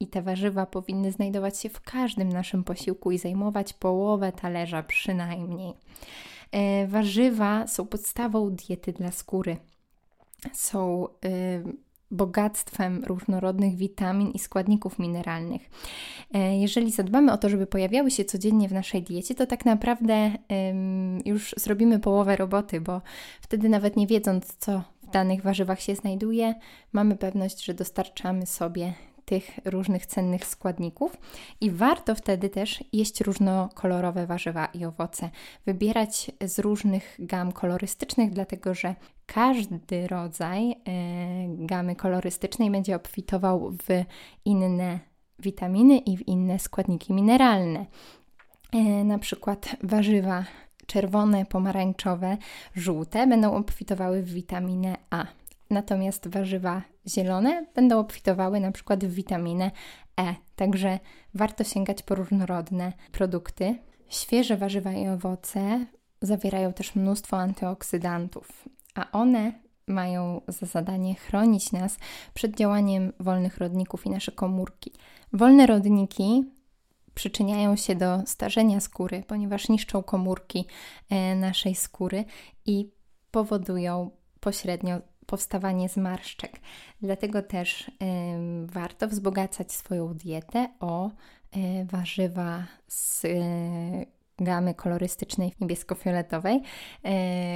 I 0.00 0.06
te 0.06 0.22
warzywa 0.22 0.66
powinny 0.66 1.12
znajdować 1.12 1.58
się 1.58 1.68
w 1.68 1.80
każdym 1.80 2.28
naszym 2.28 2.64
posiłku 2.64 3.10
i 3.10 3.18
zajmować 3.18 3.72
połowę 3.72 4.32
talerza 4.32 4.82
przynajmniej. 4.82 5.72
E, 6.52 6.86
warzywa 6.86 7.66
są 7.66 7.86
podstawą 7.86 8.50
diety 8.50 8.92
dla 8.92 9.10
skóry. 9.10 9.56
Są 10.52 11.08
bogactwem 12.10 13.04
różnorodnych 13.04 13.76
witamin 13.76 14.30
i 14.30 14.38
składników 14.38 14.98
mineralnych. 14.98 15.70
E, 16.34 16.58
jeżeli 16.58 16.92
zadbamy 16.92 17.32
o 17.32 17.38
to, 17.38 17.48
żeby 17.48 17.66
pojawiały 17.66 18.10
się 18.10 18.24
codziennie 18.24 18.68
w 18.68 18.72
naszej 18.72 19.02
diecie, 19.02 19.34
to 19.34 19.46
tak 19.46 19.64
naprawdę 19.64 20.30
już 21.24 21.54
zrobimy 21.56 21.98
połowę 21.98 22.36
roboty, 22.36 22.80
bo 22.80 23.02
wtedy 23.40 23.68
nawet 23.68 23.96
nie 23.96 24.06
wiedząc, 24.06 24.56
co 24.58 24.82
w 25.02 25.10
danych 25.10 25.42
warzywach 25.42 25.80
się 25.80 25.94
znajduje, 25.94 26.54
mamy 26.92 27.16
pewność, 27.16 27.64
że 27.64 27.74
dostarczamy 27.74 28.46
sobie 28.46 28.94
tych 29.24 29.50
różnych 29.64 30.06
cennych 30.06 30.44
składników 30.44 31.16
i 31.60 31.70
warto 31.70 32.14
wtedy 32.14 32.48
też 32.48 32.84
jeść 32.92 33.20
różnokolorowe 33.20 34.26
warzywa 34.26 34.66
i 34.66 34.84
owoce, 34.84 35.30
wybierać 35.66 36.30
z 36.40 36.58
różnych 36.58 37.16
gam 37.18 37.52
kolorystycznych, 37.52 38.30
dlatego 38.30 38.74
że 38.74 38.94
każdy 39.34 40.06
rodzaj 40.06 40.70
e, 40.70 40.76
gamy 41.48 41.96
kolorystycznej 41.96 42.70
będzie 42.70 42.96
obfitował 42.96 43.70
w 43.70 44.04
inne 44.44 44.98
witaminy 45.38 45.98
i 45.98 46.16
w 46.16 46.28
inne 46.28 46.58
składniki 46.58 47.12
mineralne. 47.12 47.86
E, 48.72 49.04
na 49.04 49.18
przykład 49.18 49.76
warzywa 49.82 50.44
czerwone, 50.86 51.46
pomarańczowe, 51.46 52.36
żółte 52.74 53.26
będą 53.26 53.54
obfitowały 53.54 54.22
w 54.22 54.32
witaminę 54.32 54.96
A. 55.10 55.26
Natomiast 55.70 56.28
warzywa 56.28 56.82
zielone 57.06 57.66
będą 57.74 57.98
obfitowały 57.98 58.60
na 58.60 58.72
przykład 58.72 59.04
w 59.04 59.14
witaminę 59.14 59.70
E. 60.20 60.34
Także 60.56 60.98
warto 61.34 61.64
sięgać 61.64 62.02
po 62.02 62.14
różnorodne 62.14 62.92
produkty. 63.12 63.78
Świeże 64.08 64.56
warzywa 64.56 64.92
i 64.92 65.08
owoce 65.08 65.86
zawierają 66.22 66.72
też 66.72 66.94
mnóstwo 66.94 67.36
antyoksydantów, 67.36 68.68
a 68.98 69.18
one 69.18 69.52
mają 69.86 70.40
za 70.48 70.66
zadanie 70.66 71.14
chronić 71.14 71.72
nas 71.72 71.98
przed 72.34 72.56
działaniem 72.56 73.12
wolnych 73.20 73.58
rodników 73.58 74.06
i 74.06 74.10
nasze 74.10 74.32
komórki. 74.32 74.92
Wolne 75.32 75.66
rodniki 75.66 76.44
przyczyniają 77.14 77.76
się 77.76 77.94
do 77.94 78.22
starzenia 78.26 78.80
skóry, 78.80 79.22
ponieważ 79.26 79.68
niszczą 79.68 80.02
komórki 80.02 80.64
e, 81.10 81.34
naszej 81.34 81.74
skóry 81.74 82.24
i 82.66 82.90
powodują 83.30 84.10
pośrednio 84.40 85.00
powstawanie 85.26 85.88
zmarszczek. 85.88 86.60
Dlatego 87.02 87.42
też 87.42 87.90
warto 88.66 89.08
wzbogacać 89.08 89.72
swoją 89.72 90.14
dietę 90.14 90.68
o 90.80 91.08
y, 91.08 91.10
warzywa 91.84 92.64
z 92.86 93.24
y, 93.24 94.17
gamy 94.40 94.74
kolorystycznej 94.74 95.52
niebiesko-fioletowej, 95.60 96.60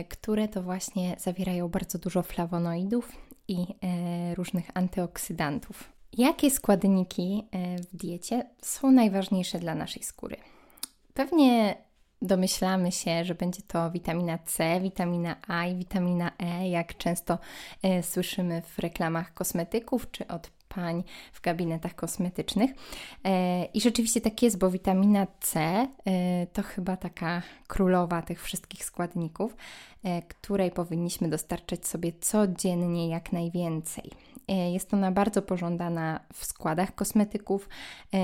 które 0.08 0.48
to 0.48 0.62
właśnie 0.62 1.16
zawierają 1.18 1.68
bardzo 1.68 1.98
dużo 1.98 2.22
flawonoidów 2.22 3.12
i 3.48 3.66
różnych 4.34 4.70
antyoksydantów. 4.74 5.92
Jakie 6.18 6.50
składniki 6.50 7.48
w 7.92 7.96
diecie 7.96 8.46
są 8.62 8.90
najważniejsze 8.90 9.58
dla 9.58 9.74
naszej 9.74 10.02
skóry? 10.02 10.36
Pewnie 11.14 11.76
domyślamy 12.22 12.92
się, 12.92 13.24
że 13.24 13.34
będzie 13.34 13.62
to 13.62 13.90
witamina 13.90 14.38
C, 14.38 14.80
witamina 14.80 15.36
A 15.48 15.66
i 15.66 15.76
witamina 15.76 16.30
E, 16.38 16.68
jak 16.68 16.96
często 16.96 17.38
e, 17.82 18.02
słyszymy 18.02 18.62
w 18.62 18.78
reklamach 18.78 19.34
kosmetyków 19.34 20.10
czy 20.10 20.26
od 20.26 20.50
pań 20.74 21.04
w 21.32 21.40
gabinetach 21.40 21.94
kosmetycznych. 21.94 22.70
E, 23.24 23.64
I 23.64 23.80
rzeczywiście 23.80 24.20
tak 24.20 24.42
jest, 24.42 24.58
bo 24.58 24.70
witamina 24.70 25.26
C 25.40 25.60
e, 25.60 26.46
to 26.52 26.62
chyba 26.62 26.96
taka 26.96 27.42
królowa 27.66 28.22
tych 28.22 28.42
wszystkich 28.42 28.84
składników, 28.84 29.56
e, 30.04 30.22
której 30.22 30.70
powinniśmy 30.70 31.28
dostarczać 31.28 31.86
sobie 31.86 32.12
codziennie 32.12 33.08
jak 33.08 33.32
najwięcej. 33.32 34.10
E, 34.48 34.72
jest 34.72 34.94
ona 34.94 35.12
bardzo 35.12 35.42
pożądana 35.42 36.20
w 36.32 36.44
składach 36.44 36.94
kosmetyków, 36.94 37.68
e, 38.14 38.18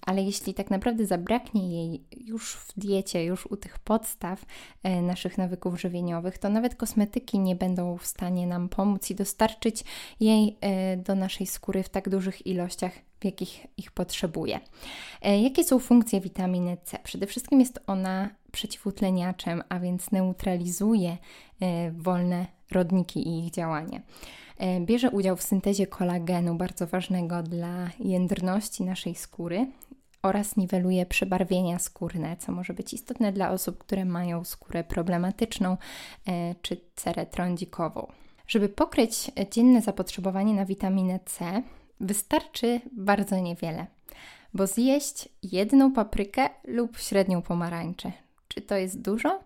ale 0.00 0.22
jeśli 0.22 0.54
tak 0.54 0.70
naprawdę 0.70 1.06
zabraknie 1.06 1.70
jej 1.70 2.04
już 2.16 2.54
w 2.54 2.80
diecie, 2.80 3.24
już 3.24 3.46
u 3.46 3.56
tych 3.56 3.78
podstaw 3.78 4.44
e, 4.82 5.02
naszych 5.02 5.38
nawyków 5.38 5.80
żywieniowych, 5.80 6.38
to 6.38 6.48
nawet 6.48 6.74
kosmetyki 6.74 7.38
nie 7.38 7.56
będą 7.56 7.96
w 7.96 8.06
stanie 8.06 8.46
nam 8.46 8.68
pomóc 8.68 9.10
i 9.10 9.14
dostarczyć 9.14 9.84
jej 10.20 10.58
do 10.96 11.14
naszej 11.14 11.46
skóry 11.46 11.82
w 11.82 11.88
tak 11.88 12.08
dużych 12.08 12.46
ilościach, 12.46 12.92
w 13.20 13.24
jakich 13.24 13.66
ich 13.76 13.90
potrzebuje. 13.90 14.60
Jakie 15.42 15.64
są 15.64 15.78
funkcje 15.78 16.20
witaminy 16.20 16.76
C? 16.84 16.98
Przede 17.02 17.26
wszystkim 17.26 17.60
jest 17.60 17.80
ona 17.86 18.30
przeciwutleniaczem, 18.52 19.62
a 19.68 19.78
więc 19.80 20.10
neutralizuje 20.10 21.16
wolne 21.92 22.46
rodniki 22.70 23.28
i 23.28 23.46
ich 23.46 23.52
działanie. 23.52 24.02
E, 24.58 24.80
bierze 24.80 25.10
udział 25.10 25.36
w 25.36 25.42
syntezie 25.42 25.86
kolagenu, 25.86 26.54
bardzo 26.54 26.86
ważnego 26.86 27.42
dla 27.42 27.90
jędrności 27.98 28.82
naszej 28.82 29.14
skóry 29.14 29.66
oraz 30.22 30.56
niweluje 30.56 31.06
przebarwienia 31.06 31.78
skórne, 31.78 32.36
co 32.36 32.52
może 32.52 32.74
być 32.74 32.94
istotne 32.94 33.32
dla 33.32 33.50
osób, 33.50 33.78
które 33.78 34.04
mają 34.04 34.44
skórę 34.44 34.84
problematyczną 34.84 35.76
e, 36.28 36.54
czy 36.62 36.80
cerę 36.96 37.26
trądzikową. 37.26 38.06
Żeby 38.46 38.68
pokryć 38.68 39.30
dzienne 39.50 39.82
zapotrzebowanie 39.82 40.54
na 40.54 40.64
witaminę 40.64 41.20
C, 41.24 41.62
wystarczy 42.00 42.80
bardzo 42.92 43.38
niewiele, 43.38 43.86
bo 44.54 44.66
zjeść 44.66 45.28
jedną 45.42 45.92
paprykę 45.92 46.48
lub 46.64 46.98
średnią 46.98 47.42
pomarańczę. 47.42 48.12
Czy 48.48 48.60
to 48.60 48.76
jest 48.76 49.02
dużo? 49.02 49.40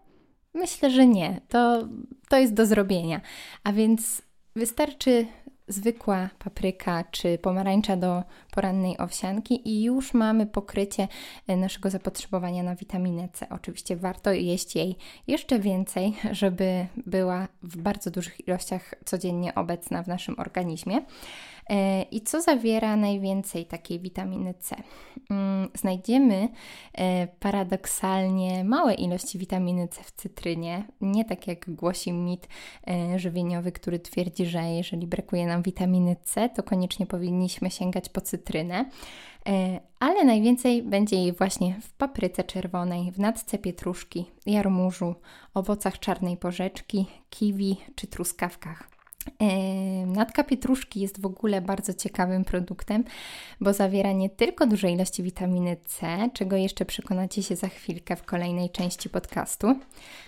Myślę, 0.54 0.90
że 0.90 1.07
nie. 1.07 1.40
To, 1.49 1.88
to 2.28 2.38
jest 2.38 2.54
do 2.54 2.66
zrobienia. 2.66 3.21
A 3.64 3.73
więc 3.73 4.23
Wystarczy 4.57 5.26
zwykła 5.69 6.30
papryka 6.38 7.04
czy 7.11 7.38
pomarańcza 7.38 7.97
do 7.97 8.23
porannej 8.50 8.99
owsianki 8.99 9.69
i 9.69 9.83
już 9.83 10.14
mamy 10.14 10.47
pokrycie 10.47 11.09
e, 11.47 11.57
naszego 11.57 11.90
zapotrzebowania 11.90 12.62
na 12.62 12.75
witaminę 12.76 13.28
C. 13.33 13.47
Oczywiście 13.50 13.97
warto 13.97 14.33
jeść 14.33 14.76
jej 14.76 14.97
jeszcze 15.26 15.59
więcej, 15.59 16.16
żeby 16.33 16.87
była 16.97 17.49
w 17.62 17.76
bardzo 17.76 18.11
dużych 18.11 18.49
ilościach 18.49 18.95
codziennie 19.04 19.54
obecna 19.54 20.02
w 20.02 20.09
naszym 20.09 20.38
organizmie. 20.38 21.02
E, 21.71 22.03
I 22.03 22.21
co 22.21 22.43
zawiera 22.43 22.97
najwięcej 22.97 23.67
takiej 23.67 24.00
witaminy 24.00 24.55
C? 24.55 24.77
Mm, 25.31 25.69
znajdziemy 25.75 26.49
e, 26.95 27.27
paradoksalnie 27.27 28.65
małe 28.65 28.95
ilości 28.95 29.39
witaminy 29.39 29.89
C 29.89 30.03
w 30.03 30.11
cytrynie, 30.11 30.85
nie 31.00 31.25
tak 31.25 31.47
jak 31.47 31.71
głosi 31.71 32.12
mit 32.12 32.49
e, 32.89 33.19
żywieniowy, 33.19 33.73
który 33.73 33.99
twierdzi, 33.99 34.47
że 34.47 34.62
jeżeli 34.62 35.07
brakuje 35.07 35.47
nam 35.47 35.62
witaminy 35.62 36.17
C, 36.23 36.49
to 36.49 36.62
koniecznie 36.62 37.07
powinniśmy 37.07 37.71
sięgać 37.71 38.09
po 38.09 38.21
cytrynę. 38.21 38.85
Ale 40.00 40.25
najwięcej 40.25 40.83
będzie 40.83 41.17
jej 41.17 41.33
właśnie 41.33 41.81
w 41.83 41.93
papryce 41.93 42.45
czerwonej, 42.45 43.12
w 43.12 43.19
natce 43.19 43.59
pietruszki, 43.59 44.25
jarmużu, 44.47 45.15
owocach 45.55 45.99
czarnej 45.99 46.37
porzeczki, 46.37 47.07
kiwi 47.31 47.77
czy 47.95 48.07
truskawkach. 48.07 48.90
Natka 50.07 50.45
pietruszki 50.45 51.00
jest 51.00 51.21
w 51.21 51.27
ogóle 51.27 51.61
bardzo 51.61 51.95
ciekawym 51.95 52.45
produktem, 52.45 53.05
bo 53.61 53.73
zawiera 53.73 54.12
nie 54.12 54.31
tylko 54.31 54.67
duże 54.67 54.91
ilości 54.91 55.23
witaminy 55.23 55.77
C, 55.85 56.29
czego 56.35 56.57
jeszcze 56.57 56.85
przekonacie 56.85 57.43
się 57.43 57.57
za 57.57 57.69
chwilkę 57.69 58.17
w 58.17 58.23
kolejnej 58.23 58.71
części 58.71 59.11
podcastu. 59.11 59.79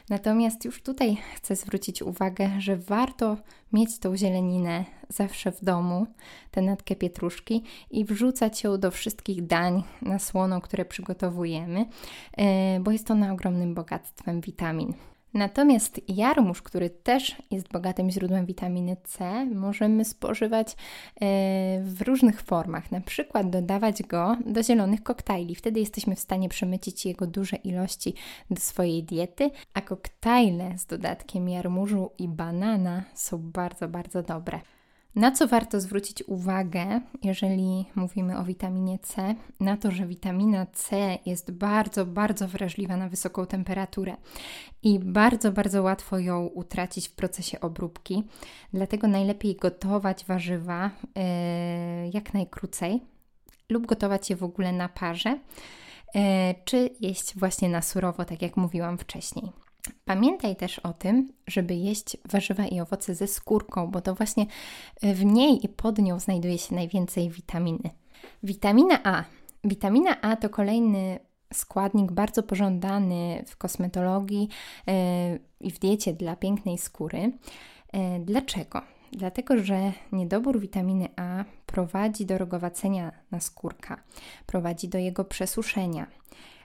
Natomiast 0.08 0.64
już 0.64 0.82
tutaj 0.82 1.16
chcę 1.34 1.56
zwrócić 1.56 2.02
uwagę, 2.02 2.50
że 2.58 2.76
warto 2.76 3.36
mieć 3.72 3.98
tą 3.98 4.16
zieleninę 4.16 4.84
zawsze 5.08 5.52
w 5.52 5.64
domu, 5.64 6.06
tę 6.50 6.62
natkę 6.62 6.96
pietruszki 6.96 7.62
i 7.90 8.04
wrzucać 8.04 8.64
ją 8.64 8.80
do 8.80 8.90
wszystkich 8.90 9.46
dań 9.46 9.82
na 10.02 10.18
słono, 10.18 10.60
które 10.60 10.84
przygotowujemy, 10.84 11.86
e, 12.36 12.80
bo 12.80 12.90
jest 12.90 13.10
ona 13.10 13.32
ogromnym 13.32 13.74
bogactwem 13.74 14.40
witamin. 14.40 14.94
Natomiast 15.34 16.00
jarmuż, 16.08 16.62
który 16.62 16.90
też 16.90 17.36
jest 17.50 17.72
bogatym 17.72 18.10
źródłem 18.10 18.46
witaminy 18.46 18.96
C, 19.04 19.46
możemy 19.46 20.04
spożywać 20.04 20.72
e, 20.72 20.74
w 21.84 22.02
różnych 22.06 22.42
formach. 22.42 22.90
Na 22.90 23.00
przykład 23.00 23.50
dodawać 23.50 24.02
go 24.02 24.36
do 24.46 24.62
zielonych 24.62 25.02
koktajli. 25.02 25.54
Wtedy 25.54 25.80
jesteśmy 25.80 26.16
w 26.16 26.20
stanie 26.20 26.48
przemycić 26.48 27.06
jego 27.06 27.26
duże 27.26 27.56
ilości 27.56 28.14
do 28.50 28.60
swojej 28.60 29.02
diety, 29.02 29.50
a 29.74 29.80
koktajle 29.80 30.78
z 30.78 30.86
dodatkiem 30.86 31.48
jarmużu 31.48 32.10
i 32.18 32.28
banana 32.28 33.04
są 33.14 33.38
bardzo, 33.38 33.88
bardzo 33.88 34.22
dobre. 34.22 34.60
Na 35.14 35.30
co 35.30 35.48
warto 35.48 35.80
zwrócić 35.80 36.22
uwagę, 36.22 37.00
jeżeli 37.22 37.84
mówimy 37.94 38.38
o 38.38 38.44
witaminie 38.44 38.98
C? 38.98 39.34
Na 39.60 39.76
to, 39.76 39.90
że 39.90 40.06
witamina 40.06 40.66
C 40.66 41.18
jest 41.26 41.50
bardzo, 41.50 42.06
bardzo 42.06 42.48
wrażliwa 42.48 42.96
na 42.96 43.08
wysoką 43.08 43.46
temperaturę 43.46 44.16
i 44.82 44.98
bardzo, 44.98 45.52
bardzo 45.52 45.82
łatwo 45.82 46.18
ją 46.18 46.46
utracić 46.46 47.08
w 47.08 47.14
procesie 47.14 47.60
obróbki. 47.60 48.24
Dlatego 48.72 49.08
najlepiej 49.08 49.56
gotować 49.56 50.24
warzywa 50.24 50.90
yy, 51.02 51.22
jak 52.14 52.34
najkrócej 52.34 53.00
lub 53.68 53.86
gotować 53.86 54.30
je 54.30 54.36
w 54.36 54.44
ogóle 54.44 54.72
na 54.72 54.88
parze, 54.88 55.38
yy, 56.14 56.22
czy 56.64 56.90
jeść 57.00 57.38
właśnie 57.38 57.68
na 57.68 57.82
surowo, 57.82 58.24
tak 58.24 58.42
jak 58.42 58.56
mówiłam 58.56 58.98
wcześniej. 58.98 59.52
Pamiętaj 60.04 60.56
też 60.56 60.78
o 60.78 60.92
tym, 60.92 61.32
żeby 61.46 61.74
jeść 61.74 62.16
warzywa 62.28 62.66
i 62.66 62.80
owoce 62.80 63.14
ze 63.14 63.26
skórką, 63.26 63.90
bo 63.90 64.00
to 64.00 64.14
właśnie 64.14 64.46
w 65.02 65.24
niej 65.24 65.64
i 65.64 65.68
pod 65.68 65.98
nią 65.98 66.20
znajduje 66.20 66.58
się 66.58 66.74
najwięcej 66.74 67.30
witaminy. 67.30 67.90
Witamina 68.42 69.00
A. 69.04 69.24
Witamina 69.64 70.20
A 70.20 70.36
to 70.36 70.50
kolejny 70.50 71.18
składnik 71.52 72.12
bardzo 72.12 72.42
pożądany 72.42 73.44
w 73.46 73.56
kosmetologii 73.56 74.48
yy, 74.86 74.94
i 75.60 75.70
w 75.70 75.78
diecie 75.78 76.12
dla 76.12 76.36
pięknej 76.36 76.78
skóry. 76.78 77.32
Yy, 77.92 78.00
dlaczego? 78.20 78.82
Dlatego, 79.12 79.58
że 79.58 79.92
niedobór 80.12 80.60
witaminy 80.60 81.08
A 81.16 81.44
prowadzi 81.66 82.26
do 82.26 82.38
rogowacenia 82.38 83.12
naskórka, 83.30 84.02
prowadzi 84.46 84.88
do 84.88 84.98
jego 84.98 85.24
przesuszenia. 85.24 86.06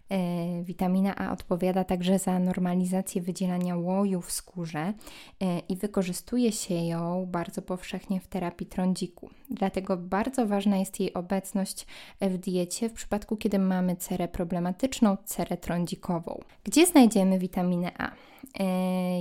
E, 0.10 0.64
witamina 0.64 1.16
A 1.16 1.32
odpowiada 1.32 1.84
także 1.84 2.20
za 2.20 2.40
normalizację 2.40 3.22
wydzielania 3.22 3.76
łoju 3.76 4.22
w 4.22 4.32
skórze 4.32 4.94
e, 5.42 5.60
i 5.60 5.76
wykorzystuje 5.76 6.52
się 6.52 6.76
ją 6.76 7.26
bardzo 7.26 7.62
powszechnie 7.62 8.20
w 8.20 8.28
terapii 8.28 8.68
trądziku. 8.68 9.30
Dlatego 9.50 9.98
bardzo 9.98 10.48
ważna 10.48 10.78
jest 10.78 11.00
jej 11.00 11.14
obecność 11.14 11.86
w 12.22 12.38
diecie 12.38 12.90
w 12.90 12.94
przypadku, 12.94 13.38
kiedy 13.38 13.60
mamy 13.60 13.96
cerę 13.96 14.28
problematyczną, 14.28 15.18
cerę 15.26 15.58
trądzikową. 15.58 16.40
Gdzie 16.64 16.86
znajdziemy 16.86 17.40
witaminę 17.40 17.92
A? 17.98 18.12
E, 18.60 18.64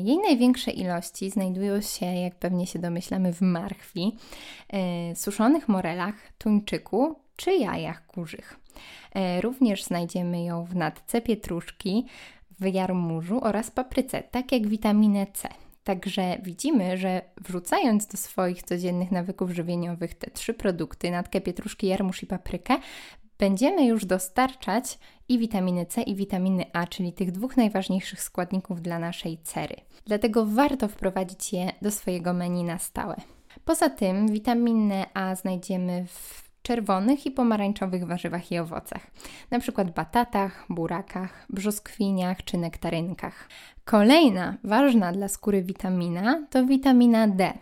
jej 0.01 0.19
największe 0.19 0.71
ilości 0.71 1.31
znajdują 1.31 1.81
się, 1.81 2.07
jak 2.07 2.35
pewnie 2.35 2.67
się 2.67 2.79
domyślamy, 2.79 3.33
w 3.33 3.41
marchwi, 3.41 4.17
suszonych 5.15 5.69
morelach, 5.69 6.15
tuńczyku 6.39 7.17
czy 7.37 7.53
jajach 7.53 8.07
kurzych. 8.07 8.66
E, 9.15 9.41
również 9.41 9.85
znajdziemy 9.85 10.45
ją 10.45 10.65
w 10.65 10.77
natce 10.77 11.21
pietruszki, 11.21 12.07
w 12.61 12.75
jarmużu 12.75 13.41
oraz 13.45 13.71
papryce, 13.71 14.23
tak 14.23 14.53
jak 14.53 14.69
witaminę 14.69 15.27
C. 15.33 15.49
Także 15.85 16.39
widzimy, 16.43 16.97
że 16.97 17.23
wrzucając 17.37 18.07
do 18.07 18.17
swoich 18.17 18.63
codziennych 18.63 19.11
nawyków 19.11 19.51
żywieniowych 19.51 20.15
te 20.15 20.31
trzy 20.31 20.55
produkty, 20.55 21.11
natkę 21.11 21.41
pietruszki, 21.41 21.87
jarmuż 21.87 22.23
i 22.23 22.27
paprykę, 22.27 22.77
będziemy 23.39 23.87
już 23.87 24.05
dostarczać 24.05 24.99
i 25.29 25.39
witaminy 25.39 25.87
C, 25.87 26.03
i 26.03 26.15
witaminy 26.15 26.65
A, 26.73 26.87
czyli 26.87 27.13
tych 27.13 27.33
dwóch 27.33 27.57
najważniejszych 27.57 28.23
składników 28.23 28.83
dla 28.83 28.99
naszej 28.99 29.39
cery. 29.39 29.77
Dlatego 30.07 30.47
warto 30.47 30.89
wprowadzić 30.89 31.53
je 31.53 31.71
do 31.83 31.91
swojego 31.91 32.33
menu 32.33 32.65
na 32.65 32.79
stałe. 32.79 33.17
Poza 33.65 33.91
tym 33.91 34.29
witaminę 34.29 35.07
A 35.15 35.35
znajdziemy 35.35 36.07
w 36.07 36.46
czerwonych 36.67 37.27
i 37.27 37.31
pomarańczowych 37.31 38.07
warzywach 38.07 38.53
i 38.53 38.59
owocach, 38.59 39.07
np. 39.51 39.85
batatach, 39.85 40.65
burakach, 40.69 41.47
brzoskwiniach 41.51 42.45
czy 42.45 42.59
nektarynkach. 42.59 43.49
Kolejna 43.85 44.55
ważna 44.65 45.13
dla 45.13 45.29
skóry 45.29 45.63
witamina 45.63 46.47
to 46.51 46.65
witamina 46.65 47.29
D. 47.29 47.53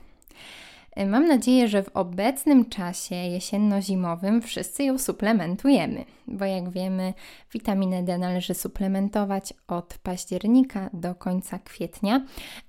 Mam 1.06 1.26
nadzieję, 1.26 1.68
że 1.68 1.82
w 1.82 1.96
obecnym 1.96 2.68
czasie 2.68 3.14
jesienno-zimowym 3.14 4.42
wszyscy 4.42 4.84
ją 4.84 4.98
suplementujemy, 4.98 6.04
bo 6.26 6.44
jak 6.44 6.70
wiemy, 6.70 7.14
witaminę 7.52 8.02
D 8.02 8.18
należy 8.18 8.54
suplementować 8.54 9.54
od 9.68 9.98
października 10.02 10.90
do 10.92 11.14
końca 11.14 11.58
kwietnia 11.58 12.20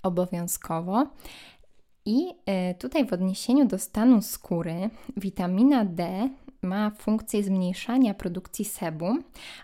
obowiązkowo. 0.03 1.07
I 2.05 2.27
e, 2.45 2.73
tutaj 2.73 3.05
w 3.05 3.13
odniesieniu 3.13 3.65
do 3.65 3.79
stanu 3.79 4.21
skóry, 4.21 4.89
witamina 5.17 5.85
D 5.85 6.29
ma 6.61 6.91
funkcję 6.97 7.43
zmniejszania 7.43 8.13
produkcji 8.13 8.65
sebum 8.65 9.23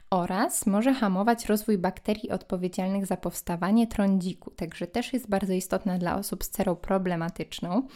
oraz 0.09 0.65
może 0.65 0.93
hamować 0.93 1.45
rozwój 1.45 1.77
bakterii 1.77 2.29
odpowiedzialnych 2.29 3.05
za 3.05 3.17
powstawanie 3.17 3.87
trądziku, 3.87 4.51
także 4.51 4.87
też 4.87 5.13
jest 5.13 5.29
bardzo 5.29 5.53
istotna 5.53 5.97
dla 5.97 6.15
osób 6.15 6.43
z 6.43 6.49
cerą 6.49 6.75
problematyczną. 6.75 7.87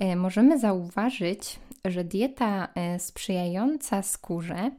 E, 0.00 0.16
możemy 0.16 0.58
zauważyć, 0.58 1.58
że 1.84 2.04
dieta 2.04 2.68
e, 2.74 2.98
sprzyjająca 2.98 4.02
skórze 4.02 4.70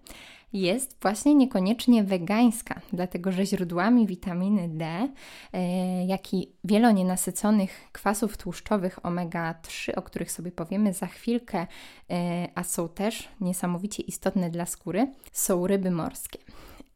jest 0.54 0.98
właśnie 1.02 1.36
niekoniecznie 1.36 2.04
wegańska, 2.04 2.82
dlatego 2.94 3.32
że 3.32 3.46
źródłami 3.46 4.08
witaminy 4.08 4.70
D, 4.70 5.10
e, 5.54 6.06
jak 6.06 6.34
i 6.34 6.52
wielonienasyconych 6.64 7.90
kwasów 7.92 8.38
tłuszczowych 8.38 9.00
omega-3, 9.04 9.96
o 9.96 10.02
których 10.02 10.32
sobie 10.32 10.52
powiemy 10.52 10.94
za 10.94 11.08
chwilkę, 11.08 11.68
e, 12.10 12.50
a 12.56 12.64
są 12.64 12.90
też 12.90 13.30
niesamowicie 13.42 14.04
istotne 14.04 14.50
dla 14.50 14.66
skóry, 14.66 15.12
są 15.32 15.68
ryby 15.68 15.92
morskie. 15.92 16.40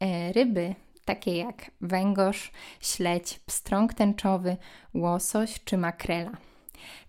E, 0.00 0.32
ryby 0.32 0.74
takie 1.04 1.36
jak 1.36 1.70
węgorz, 1.80 2.52
śledź, 2.80 3.38
pstrąg 3.46 3.94
tęczowy, 3.94 4.56
łosoś 4.94 5.64
czy 5.64 5.78
makrela. 5.78 6.30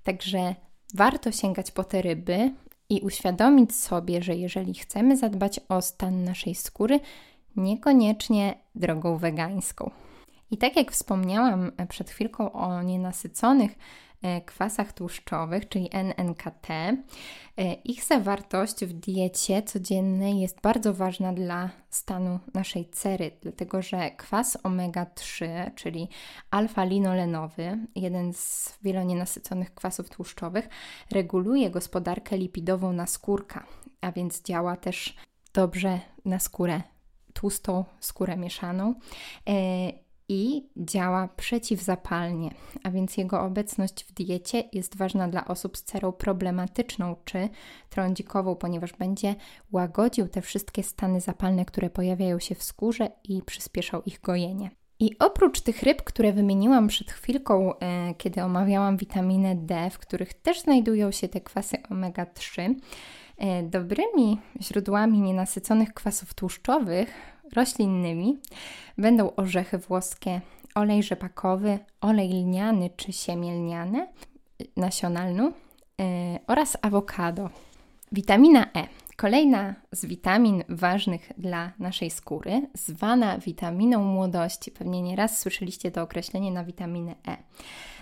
Także 0.04 0.56
warto 0.94 1.32
sięgać 1.32 1.72
po 1.72 1.84
te 1.84 2.02
ryby, 2.02 2.52
i 2.92 3.02
uświadomić 3.02 3.76
sobie, 3.76 4.24
że 4.24 4.36
jeżeli 4.36 4.74
chcemy 4.74 5.18
zadbać 5.18 5.60
o 5.70 5.82
stan 5.82 6.24
naszej 6.24 6.56
skóry, 6.56 7.00
niekoniecznie 7.56 8.58
drogą 8.76 9.18
wegańską. 9.18 9.92
I 10.52 10.58
tak 10.58 10.76
jak 10.76 10.92
wspomniałam 10.92 11.72
przed 11.90 12.10
chwilką 12.10 12.52
o 12.52 12.82
nienasyconych 12.82 13.76
kwasach 14.46 14.94
tłuszczowych, 14.94 15.70
czyli 15.70 15.90
NNKT. 15.92 16.70
E, 16.70 17.74
ich 17.74 18.04
zawartość 18.04 18.86
w 18.86 18.94
diecie 18.94 19.64
codziennej 19.64 20.40
jest 20.40 20.62
bardzo 20.62 20.94
ważna 20.94 21.34
dla 21.34 21.70
stanu 21.90 22.40
naszej 22.54 22.90
cery, 22.90 23.32
dlatego 23.42 23.82
że 23.82 24.12
kwas 24.12 24.58
omega-3, 24.64 25.46
czyli 25.76 26.08
alfa-linolenowy, 26.52 27.78
jeden 27.96 28.34
z 28.34 28.78
wielonienasyconych 28.82 29.74
kwasów 29.74 30.10
tłuszczowych, 30.10 30.70
reguluje 31.12 31.70
gospodarkę 31.70 32.38
lipidową 32.38 32.94
naskórka, 32.94 33.66
a 34.02 34.12
więc 34.12 34.42
działa 34.42 34.76
też 34.78 35.16
dobrze 35.54 36.00
na 36.26 36.40
skórę 36.40 36.82
tłustą, 37.34 37.86
skórę 38.00 38.38
mieszaną 38.38 38.96
e, 39.50 39.54
i 40.32 40.70
działa 40.78 41.28
przeciwzapalnie, 41.28 42.54
a 42.84 42.92
więc 42.92 43.18
jego 43.18 43.42
obecność 43.42 44.04
w 44.04 44.14
diecie 44.14 44.64
jest 44.74 44.98
ważna 44.98 45.28
dla 45.28 45.48
osób 45.48 45.78
z 45.78 45.84
cerą 45.84 46.12
problematyczną 46.12 47.16
czy 47.26 47.50
trądzikową, 47.90 48.56
ponieważ 48.56 48.94
będzie 48.94 49.36
łagodził 49.72 50.28
te 50.28 50.42
wszystkie 50.42 50.84
stany 50.84 51.22
zapalne, 51.22 51.66
które 51.66 51.90
pojawiają 51.90 52.40
się 52.40 52.56
w 52.56 52.64
skórze 52.64 53.10
i 53.24 53.42
przyspieszał 53.42 54.02
ich 54.06 54.22
gojenie. 54.22 54.70
I 55.00 55.18
oprócz 55.20 55.62
tych 55.62 55.84
ryb, 55.84 56.04
które 56.04 56.34
wymieniłam 56.34 56.88
przed 56.88 57.12
chwilką, 57.12 57.80
e, 57.80 58.14
kiedy 58.18 58.44
omawiałam 58.44 58.98
witaminę 58.98 59.56
D, 59.56 59.90
w 59.90 60.00
których 60.00 60.34
też 60.34 60.62
znajdują 60.62 61.12
się 61.12 61.28
te 61.30 61.42
kwasy 61.42 61.78
omega-3, 61.90 62.76
e, 63.38 63.64
dobrymi 63.64 64.40
źródłami 64.62 65.22
nienasyconych 65.22 65.94
kwasów 65.94 66.34
tłuszczowych 66.34 67.32
roślinnymi 67.54 68.40
będą 68.98 69.36
orzechy 69.36 69.78
włoskie, 69.78 70.42
olej 70.76 71.04
rzepakowy, 71.04 71.80
olej 72.02 72.30
lniany 72.30 72.90
czy 72.98 73.14
siemię 73.14 73.52
lniane, 73.52 74.08
nasionalną 74.78 75.46
yy, 75.46 76.06
oraz 76.48 76.78
awokado. 76.82 77.50
Witamina 78.12 78.66
E. 78.76 78.88
Kolejna 79.16 79.76
z 79.92 80.06
witamin 80.06 80.64
ważnych 80.70 81.32
dla 81.38 81.72
naszej 81.80 82.10
skóry, 82.10 82.68
zwana 82.74 83.38
witaminą 83.38 84.04
młodości. 84.04 84.72
Pewnie 84.72 85.02
nieraz 85.02 85.40
słyszeliście 85.40 85.92
to 85.92 86.02
określenie 86.02 86.52
na 86.52 86.64
witaminę 86.64 87.16
E. 87.28 87.38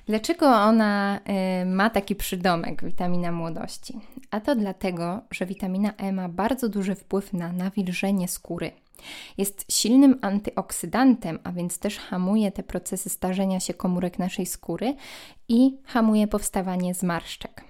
Dlaczego 0.06 0.48
ona 0.48 1.20
y, 1.62 1.66
ma 1.66 1.90
taki 1.90 2.16
przydomek, 2.16 2.84
witamina 2.86 3.32
młodości? 3.32 4.00
A 4.32 4.40
to 4.40 4.56
dlatego, 4.56 5.22
że 5.32 5.46
witamina 5.46 5.94
E 5.98 6.12
ma 6.12 6.30
bardzo 6.30 6.70
duży 6.70 6.96
wpływ 6.96 7.34
na 7.34 7.52
nawilżenie 7.52 8.28
skóry. 8.28 8.72
Jest 9.38 9.66
silnym 9.72 10.20
antyoksydantem, 10.22 11.40
a 11.44 11.52
więc 11.52 11.80
też 11.80 11.98
hamuje 11.98 12.52
te 12.52 12.64
procesy 12.64 13.10
starzenia 13.10 13.60
się 13.60 13.74
komórek 13.74 14.20
naszej 14.20 14.46
skóry 14.46 14.96
i 15.48 15.78
hamuje 15.86 16.28
powstawanie 16.28 16.94
zmarszczek. 16.94 17.69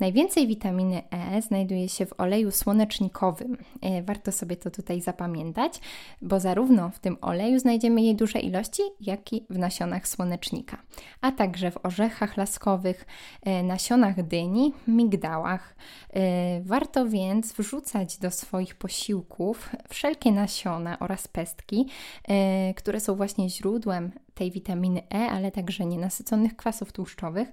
Najwięcej 0.00 0.46
witaminy 0.46 1.02
E 1.10 1.42
znajduje 1.42 1.88
się 1.88 2.06
w 2.06 2.20
oleju 2.20 2.50
słonecznikowym. 2.50 3.56
E, 3.80 4.02
warto 4.02 4.32
sobie 4.32 4.56
to 4.56 4.70
tutaj 4.70 5.00
zapamiętać, 5.00 5.80
bo 6.22 6.40
zarówno 6.40 6.90
w 6.90 6.98
tym 6.98 7.16
oleju 7.20 7.58
znajdziemy 7.58 8.02
jej 8.02 8.16
duże 8.16 8.38
ilości, 8.38 8.82
jak 9.00 9.32
i 9.32 9.46
w 9.50 9.58
nasionach 9.58 10.08
słonecznika, 10.08 10.78
a 11.20 11.32
także 11.32 11.70
w 11.70 11.86
orzechach 11.86 12.36
laskowych, 12.36 13.06
e, 13.42 13.62
nasionach 13.62 14.26
dyni, 14.26 14.72
migdałach. 14.88 15.74
E, 16.10 16.60
warto 16.60 17.06
więc 17.08 17.52
wrzucać 17.52 18.18
do 18.18 18.30
swoich 18.30 18.74
posiłków 18.74 19.68
wszelkie 19.88 20.32
nasiona 20.32 20.98
oraz 20.98 21.28
pestki, 21.28 21.86
które 22.76 23.00
są 23.00 23.14
właśnie 23.14 23.50
źródłem 23.50 24.12
tej 24.40 24.50
witaminy 24.50 25.02
E, 25.14 25.30
ale 25.30 25.52
także 25.52 25.86
nienasyconych 25.86 26.56
kwasów 26.56 26.92
tłuszczowych, 26.92 27.52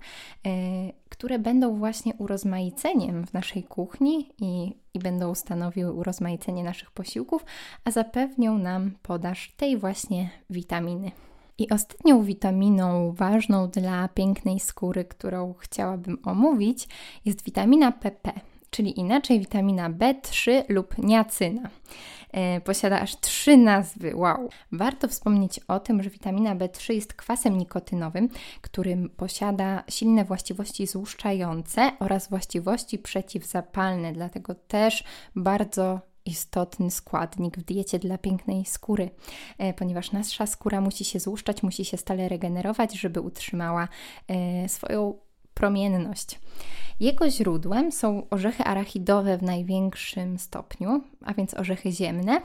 które 1.17 1.39
będą 1.39 1.75
właśnie 1.75 2.13
urozmaiceniem 2.13 3.25
w 3.25 3.33
naszej 3.33 3.63
kuchni 3.63 4.29
i, 4.39 4.75
i 4.93 4.99
będą 4.99 5.35
stanowiły 5.35 5.91
urozmaicenie 5.91 6.63
naszych 6.63 6.91
posiłków, 6.91 7.45
a 7.83 7.91
zapewnią 7.91 8.57
nam 8.57 8.91
podaż 9.01 9.53
tej 9.57 9.77
właśnie 9.77 10.29
witaminy. 10.49 11.11
I 11.57 11.69
ostatnią 11.69 12.23
witaminą 12.23 13.11
ważną 13.11 13.69
dla 13.69 14.07
pięknej 14.07 14.59
skóry, 14.59 15.05
którą 15.05 15.53
chciałabym 15.53 16.17
omówić, 16.23 16.87
jest 17.25 17.43
witamina 17.43 17.91
PP, 17.91 18.31
czyli 18.69 18.99
inaczej 18.99 19.39
witamina 19.39 19.89
B3 19.89 20.63
lub 20.69 20.97
niacyna. 20.97 21.69
E, 22.31 22.61
posiada 22.61 22.99
aż 23.01 23.19
trzy 23.19 23.57
nazwy. 23.57 24.15
Wow! 24.15 24.49
Warto 24.71 25.07
wspomnieć 25.07 25.59
o 25.67 25.79
tym, 25.79 26.03
że 26.03 26.09
witamina 26.09 26.55
B3 26.55 26.93
jest 26.93 27.13
kwasem 27.13 27.57
nikotynowym, 27.57 28.29
który 28.61 29.09
posiada 29.17 29.83
silne 29.89 30.25
właściwości 30.25 30.87
złuszczające 30.87 31.91
oraz 31.99 32.29
właściwości 32.29 32.99
przeciwzapalne, 32.99 34.13
dlatego 34.13 34.55
też 34.55 35.03
bardzo 35.35 35.99
istotny 36.25 36.91
składnik 36.91 37.57
w 37.57 37.63
diecie 37.63 37.99
dla 37.99 38.17
pięknej 38.17 38.65
skóry, 38.65 39.09
e, 39.57 39.73
ponieważ 39.73 40.11
nasza 40.11 40.47
skóra 40.47 40.81
musi 40.81 41.05
się 41.05 41.19
złuszczać, 41.19 41.63
musi 41.63 41.85
się 41.85 41.97
stale 41.97 42.29
regenerować, 42.29 42.93
żeby 42.93 43.21
utrzymała 43.21 43.87
e, 44.27 44.69
swoją 44.69 45.26
promienność. 45.57 46.39
Jego 46.99 47.29
źródłem 47.29 47.91
są 47.91 48.29
orzechy 48.29 48.63
arachidowe 48.63 49.37
w 49.37 49.43
największym 49.43 50.39
stopniu, 50.39 51.01
a 51.25 51.33
więc 51.33 51.53
orzechy 51.53 51.91
ziemne 51.91 52.41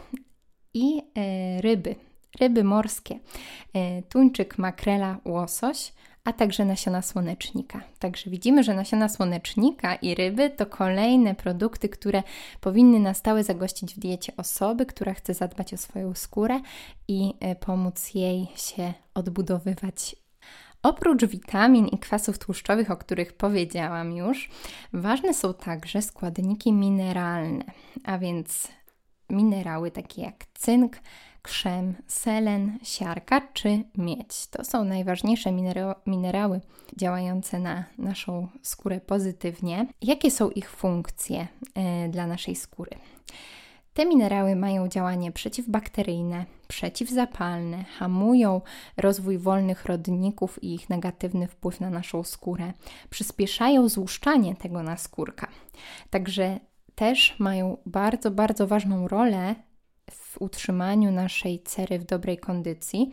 i 0.74 1.02
e, 1.16 1.60
ryby, 1.60 1.94
ryby 2.40 2.64
morskie, 2.64 3.18
tuńczyk, 4.08 4.58
makrela, 4.58 5.18
łosoś, 5.24 5.92
a 6.24 6.32
także 6.32 6.64
nasiona 6.64 7.02
słonecznika. 7.02 7.80
Także 7.98 8.30
widzimy, 8.30 8.64
że 8.64 8.74
nasiona 8.74 9.08
słonecznika 9.08 9.94
i 9.94 10.14
ryby 10.14 10.50
to 10.50 10.66
kolejne 10.66 11.34
produkty, 11.34 11.88
które 11.88 12.22
powinny 12.60 13.00
na 13.00 13.14
stałe 13.14 13.44
zagościć 13.44 13.94
w 13.94 13.98
diecie 13.98 14.32
osoby, 14.36 14.86
która 14.86 15.14
chce 15.14 15.34
zadbać 15.34 15.74
o 15.74 15.76
swoją 15.76 16.14
skórę 16.14 16.60
i 17.08 17.34
e, 17.40 17.56
pomóc 17.56 18.14
jej 18.14 18.46
się 18.56 18.94
odbudowywać 19.14 20.16
Oprócz 20.82 21.24
witamin 21.24 21.88
i 21.88 21.98
kwasów 21.98 22.38
tłuszczowych, 22.38 22.90
o 22.90 22.96
których 22.96 23.32
powiedziałam 23.32 24.12
już, 24.12 24.50
ważne 24.92 25.34
są 25.34 25.54
także 25.54 26.02
składniki 26.02 26.72
mineralne, 26.72 27.64
a 28.04 28.18
więc 28.18 28.68
minerały 29.30 29.90
takie 29.90 30.22
jak 30.22 30.44
cynk, 30.54 30.96
krzem, 31.42 31.94
selen, 32.06 32.78
siarka 32.82 33.40
czy 33.52 33.84
miedź. 33.98 34.46
To 34.46 34.64
są 34.64 34.84
najważniejsze 34.84 35.52
minera 35.52 35.94
minerały 36.06 36.60
działające 36.96 37.58
na 37.58 37.84
naszą 37.98 38.48
skórę 38.62 39.00
pozytywnie. 39.00 39.86
Jakie 40.02 40.30
są 40.30 40.50
ich 40.50 40.70
funkcje 40.70 41.46
y, 42.06 42.08
dla 42.08 42.26
naszej 42.26 42.56
skóry? 42.56 42.96
Te 43.94 44.06
minerały 44.06 44.56
mają 44.56 44.88
działanie 44.88 45.32
przeciwbakteryjne, 45.32 46.44
przeciwzapalne, 46.68 47.84
hamują 47.84 48.60
rozwój 48.96 49.38
wolnych 49.38 49.84
rodników 49.84 50.62
i 50.62 50.74
ich 50.74 50.90
negatywny 50.90 51.48
wpływ 51.48 51.80
na 51.80 51.90
naszą 51.90 52.22
skórę, 52.22 52.72
przyspieszają 53.10 53.88
złuszczanie 53.88 54.56
tego 54.56 54.82
naskórka. 54.82 55.48
Także 56.10 56.60
też 56.94 57.36
mają 57.38 57.76
bardzo, 57.86 58.30
bardzo 58.30 58.66
ważną 58.66 59.08
rolę 59.08 59.54
w 60.32 60.42
utrzymaniu 60.42 61.12
naszej 61.12 61.62
cery 61.62 61.98
w 61.98 62.04
dobrej 62.04 62.38
kondycji 62.38 63.10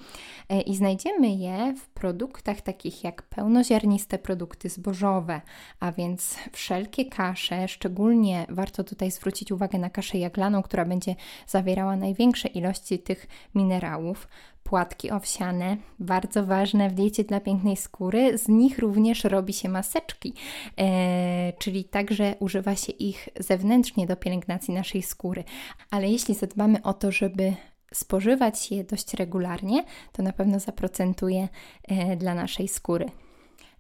e, 0.50 0.62
i 0.62 0.76
znajdziemy 0.76 1.30
je 1.30 1.74
w 1.78 1.90
produktach 1.90 2.62
takich 2.62 3.04
jak 3.04 3.22
pełnoziarniste 3.22 4.18
produkty 4.18 4.70
zbożowe, 4.70 5.42
a 5.80 5.92
więc 5.92 6.36
wszelkie 6.52 7.06
kasze, 7.06 7.68
szczególnie 7.68 8.46
warto 8.50 8.84
tutaj 8.84 9.12
zwrócić 9.12 9.52
uwagę 9.52 9.80
na 9.80 9.90
kaszę 9.90 10.18
jaglaną, 10.18 10.64
która 10.64 10.86
będzie 10.86 11.16
zawierała 11.48 11.96
największe 11.96 12.48
ilości 12.48 13.00
tych 13.00 13.28
minerałów, 13.56 14.28
płatki 14.70 15.12
owsiane, 15.12 15.78
bardzo 16.00 16.46
ważne 16.46 16.90
w 16.90 16.94
diecie 16.94 17.24
dla 17.24 17.40
pięknej 17.40 17.78
skóry. 17.78 18.38
Z 18.38 18.48
nich 18.48 18.80
również 18.80 19.24
robi 19.24 19.54
się 19.54 19.70
maseczki, 19.70 20.34
e, 20.78 21.54
czyli 21.60 21.84
także 21.84 22.36
używa 22.40 22.76
się 22.76 22.92
ich 22.92 23.30
zewnętrznie 23.40 24.08
do 24.08 24.16
pielęgnacji 24.16 24.74
naszej 24.74 25.04
skóry. 25.04 25.44
Ale 25.92 26.10
jeśli 26.10 26.36
zadbamy 26.36 26.82
o 26.84 26.94
to, 26.94 27.12
żeby 27.12 27.54
spożywać 27.94 28.72
je 28.72 28.84
dość 28.84 29.14
regularnie, 29.14 29.84
to 30.12 30.24
na 30.24 30.34
pewno 30.34 30.60
zaprocentuje 30.60 31.48
e, 31.88 32.16
dla 32.16 32.34
naszej 32.36 32.68
skóry. 32.68 33.06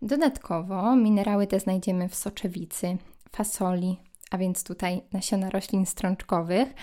Dodatkowo 0.02 0.96
minerały 0.96 1.48
te 1.48 1.60
znajdziemy 1.60 2.10
w 2.10 2.16
soczewicy, 2.16 2.98
fasoli, 3.32 3.98
a 4.30 4.38
więc 4.38 4.64
tutaj 4.64 5.02
nasiona 5.14 5.50
roślin 5.50 5.86
strączkowych, 5.86 6.74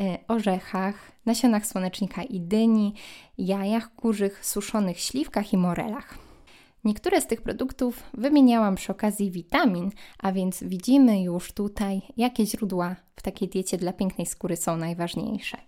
e, 0.00 0.18
orzechach, 0.28 1.12
nasionach 1.26 1.66
słonecznika 1.66 2.22
i 2.22 2.40
dyni, 2.40 2.94
jajach 3.38 3.94
kurzych, 3.94 4.46
suszonych 4.46 5.00
śliwkach 5.00 5.52
i 5.52 5.56
morelach. 5.56 6.18
Niektóre 6.84 7.20
z 7.20 7.26
tych 7.26 7.42
produktów 7.42 8.02
wymieniałam 8.14 8.74
przy 8.74 8.92
okazji 8.92 9.30
witamin, 9.30 9.90
a 10.18 10.32
więc 10.32 10.64
widzimy 10.64 11.22
już 11.22 11.52
tutaj, 11.52 12.02
jakie 12.16 12.46
źródła 12.46 12.96
w 13.16 13.22
takiej 13.22 13.48
diecie 13.48 13.76
dla 13.76 13.92
pięknej 13.92 14.26
skóry 14.26 14.56
są 14.56 14.76
najważniejsze. 14.76 15.67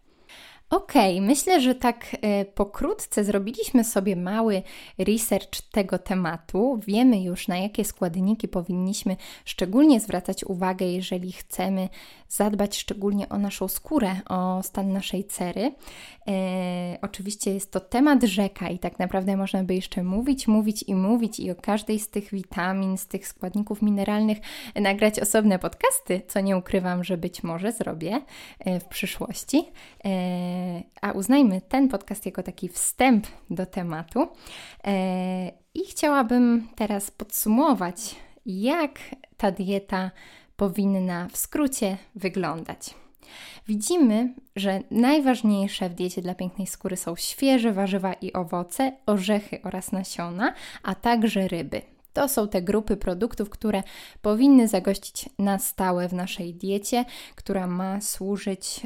Okej, 0.71 1.17
okay, 1.17 1.27
myślę, 1.27 1.61
że 1.61 1.75
tak 1.75 2.17
e, 2.23 2.45
pokrótce 2.45 3.25
zrobiliśmy 3.25 3.85
sobie 3.85 4.17
mały 4.17 4.63
research 4.99 5.61
tego 5.73 5.99
tematu. 5.99 6.81
Wiemy 6.87 7.23
już, 7.23 7.49
na 7.49 7.59
jakie 7.59 7.85
składniki 7.85 8.49
powinniśmy 8.49 9.17
szczególnie 9.45 10.01
zwracać 10.01 10.45
uwagę, 10.45 10.87
jeżeli 10.87 11.33
chcemy 11.33 11.89
zadbać 12.31 12.79
szczególnie 12.79 13.29
o 13.29 13.39
naszą 13.39 13.69
skórę, 13.69 14.17
o 14.29 14.63
stan 14.63 14.93
naszej 14.93 15.25
cery. 15.25 15.73
E, 16.29 16.99
oczywiście 17.03 17.55
jest 17.55 17.73
to 17.73 17.81
temat 17.81 18.23
rzeka 18.23 18.69
i 18.69 18.79
tak 18.79 18.99
naprawdę 18.99 19.37
można 19.37 19.65
by 19.65 19.75
jeszcze 19.75 20.03
mówić, 20.03 20.49
mówić 20.49 20.83
i 20.83 20.95
mówić 20.95 21.41
i 21.41 21.51
o 21.51 21.55
każdej 21.55 21.99
z 21.99 22.09
tych 22.09 22.31
witamin, 22.31 22.99
z 22.99 23.07
tych 23.07 23.27
składników 23.27 23.83
mineralnych 23.83 24.39
nagrać 24.75 25.19
osobne 25.19 25.59
podcasty, 25.59 26.23
co 26.29 26.41
nie 26.41 26.57
ukrywam, 26.57 27.05
że 27.05 27.17
być 27.17 27.43
może 27.43 27.73
zrobię 27.73 28.21
e, 28.59 28.81
w 28.81 28.85
przyszłości. 28.85 29.69
E, 30.05 30.11
a 31.01 31.13
uznajmy 31.13 31.61
ten 31.61 31.89
podcast 31.89 32.27
jako 32.27 32.43
taki 32.43 32.69
wstęp 32.69 33.27
do 33.51 33.67
tematu. 33.67 34.29
E, 34.85 35.53
I 35.75 35.81
chciałabym 35.81 36.69
teraz 36.77 37.11
podsumować, 37.11 38.17
jak 38.47 38.99
ta 39.37 39.51
dieta 39.51 40.11
powinna 40.61 41.29
w 41.33 41.37
skrócie 41.37 41.97
wyglądać. 42.15 42.95
Widzimy, 43.69 44.35
że 44.57 44.81
najważniejsze 44.91 45.89
w 45.91 45.95
diecie 45.95 46.23
dla 46.23 46.35
pięknej 46.35 46.67
skóry 46.67 46.97
są 46.97 47.17
świeże 47.17 47.73
warzywa 47.73 48.13
i 48.13 48.33
owoce, 48.33 48.93
orzechy 49.07 49.63
oraz 49.63 49.93
nasiona, 49.93 50.55
a 50.83 50.95
także 50.95 51.49
ryby. 51.49 51.83
To 52.13 52.29
są 52.29 52.49
te 52.49 52.63
grupy 52.63 52.97
produktów, 52.97 53.51
które 53.51 53.83
powinny 54.23 54.69
zagościć 54.69 55.29
na 55.39 55.59
stałe 55.59 56.09
w 56.09 56.13
naszej 56.13 56.55
diecie, 56.55 57.05
która 57.35 57.67
ma 57.67 58.01
służyć 58.01 58.81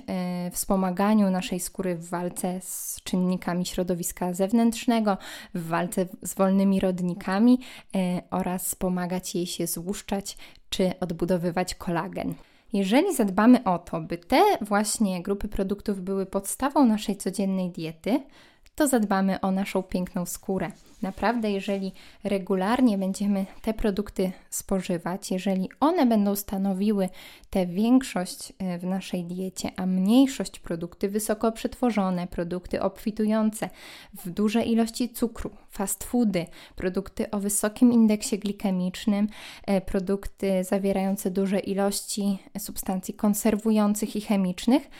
y, 0.49 0.51
wspomaganiu 0.51 1.31
naszej 1.31 1.61
skóry 1.61 1.97
w 1.97 2.09
walce 2.09 2.61
z 2.61 3.01
czynnikami 3.05 3.67
środowiska 3.67 4.33
zewnętrznego, 4.33 5.19
w 5.55 5.69
walce 5.69 6.07
z 6.23 6.35
wolnymi 6.35 6.81
rodnikami 6.81 7.59
y, 7.97 7.99
oraz 8.31 8.75
pomagać 8.75 9.35
jej 9.35 9.47
się 9.47 9.67
złuszczać 9.67 10.37
czy 10.71 10.93
odbudowywać 11.01 11.75
kolagen. 11.75 12.35
Jeżeli 12.73 13.15
zadbamy 13.15 13.65
o 13.65 13.79
to, 13.79 14.01
by 14.01 14.19
te 14.19 14.43
właśnie 14.61 15.23
grupy 15.23 15.49
produktów 15.49 16.01
były 16.01 16.27
podstawą 16.27 16.87
naszej 16.87 17.17
codziennej 17.17 17.71
diety, 17.71 18.21
to 18.75 18.89
zadbamy 18.89 19.41
o 19.41 19.51
naszą 19.51 19.83
piękną 19.83 20.27
skórę. 20.27 20.71
Naprawdę, 21.03 21.51
jeżeli 21.51 21.93
regularnie 22.25 22.99
będziemy 22.99 23.47
te 23.63 23.75
produkty 23.75 24.33
spożywać, 24.51 25.31
jeżeli 25.31 25.69
one 25.81 26.07
będą 26.07 26.37
stanowiły 26.37 27.09
tę 27.51 27.67
większość 27.67 28.53
e, 28.59 28.79
w 28.79 28.85
naszej 28.85 29.25
diecie, 29.25 29.71
a 29.77 29.87
mniejszość 29.87 30.59
produkty 30.59 31.09
wysoko 31.09 31.53
przetworzone, 31.53 32.27
produkty 32.27 32.83
obfitujące 32.83 33.71
w 34.15 34.31
duże 34.31 34.63
ilości 34.63 35.09
cukru, 35.09 35.51
fast 35.71 36.05
foody, 36.05 36.47
produkty 36.77 37.31
o 37.31 37.41
wysokim 37.41 37.93
indeksie 37.93 38.39
glikemicznym, 38.39 39.29
e, 39.67 39.81
produkty 39.81 40.65
zawierające 40.65 41.31
duże 41.31 41.59
ilości 41.59 42.39
substancji 42.59 43.15
konserwujących 43.15 44.17
i 44.17 44.21
chemicznych, 44.21 44.91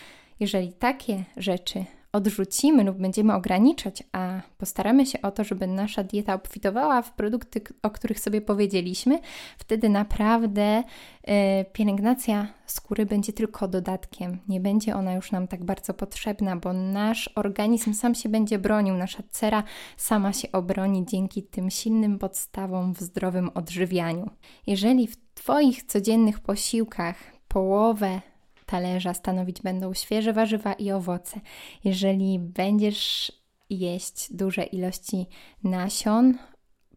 jeżeli 0.41 0.73
takie 0.73 1.25
rzeczy 1.37 1.85
odrzucimy 2.15 2.85
lub 2.85 2.97
będziemy 2.97 3.35
ograniczać, 3.35 4.03
a 4.13 4.41
postaramy 4.59 5.07
się 5.07 5.23
o 5.23 5.31
to, 5.31 5.45
żeby 5.45 5.67
nasza 5.67 6.05
dieta 6.05 6.35
obfitowała 6.35 7.03
w 7.03 7.13
produkty, 7.13 7.61
o 7.83 7.91
których 7.91 8.21
sobie 8.21 8.41
powiedzieliśmy, 8.41 9.19
wtedy 9.59 9.89
naprawdę 9.89 10.79
y, 10.81 10.85
pielęgnacja 11.73 12.47
skóry 12.67 13.07
będzie 13.07 13.33
tylko 13.33 13.69
dodatkiem. 13.69 14.39
Nie 14.49 14.61
będzie 14.61 14.97
ona 14.97 15.13
już 15.13 15.33
nam 15.33 15.49
tak 15.49 15.65
bardzo 15.65 15.95
potrzebna, 15.95 16.57
bo 16.57 16.73
nasz 16.73 17.31
organizm 17.35 17.95
sam 17.95 18.15
się 18.15 18.29
będzie 18.29 18.59
bronił, 18.59 18.95
nasza 18.95 19.23
cera 19.31 19.63
sama 19.97 20.33
się 20.33 20.53
obroni 20.53 21.07
dzięki 21.07 21.43
tym 21.43 21.71
silnym 21.71 22.19
podstawom 22.19 22.95
w 22.95 23.01
zdrowym 23.01 23.51
odżywianiu. 23.55 24.31
Jeżeli 24.67 25.07
w 25.07 25.17
Twoich 25.35 25.83
codziennych 25.83 26.41
posiłkach 26.41 27.17
połowę 27.49 28.21
talerza 28.75 29.15
stanowić 29.15 29.63
będą 29.63 29.95
świeże 29.95 30.33
warzywa 30.33 30.73
i 30.73 30.91
owoce. 30.91 31.41
Jeżeli 31.85 32.39
będziesz 32.39 33.33
jeść 33.71 34.33
duże 34.33 34.65
ilości 34.65 35.27
nasion, 35.65 36.39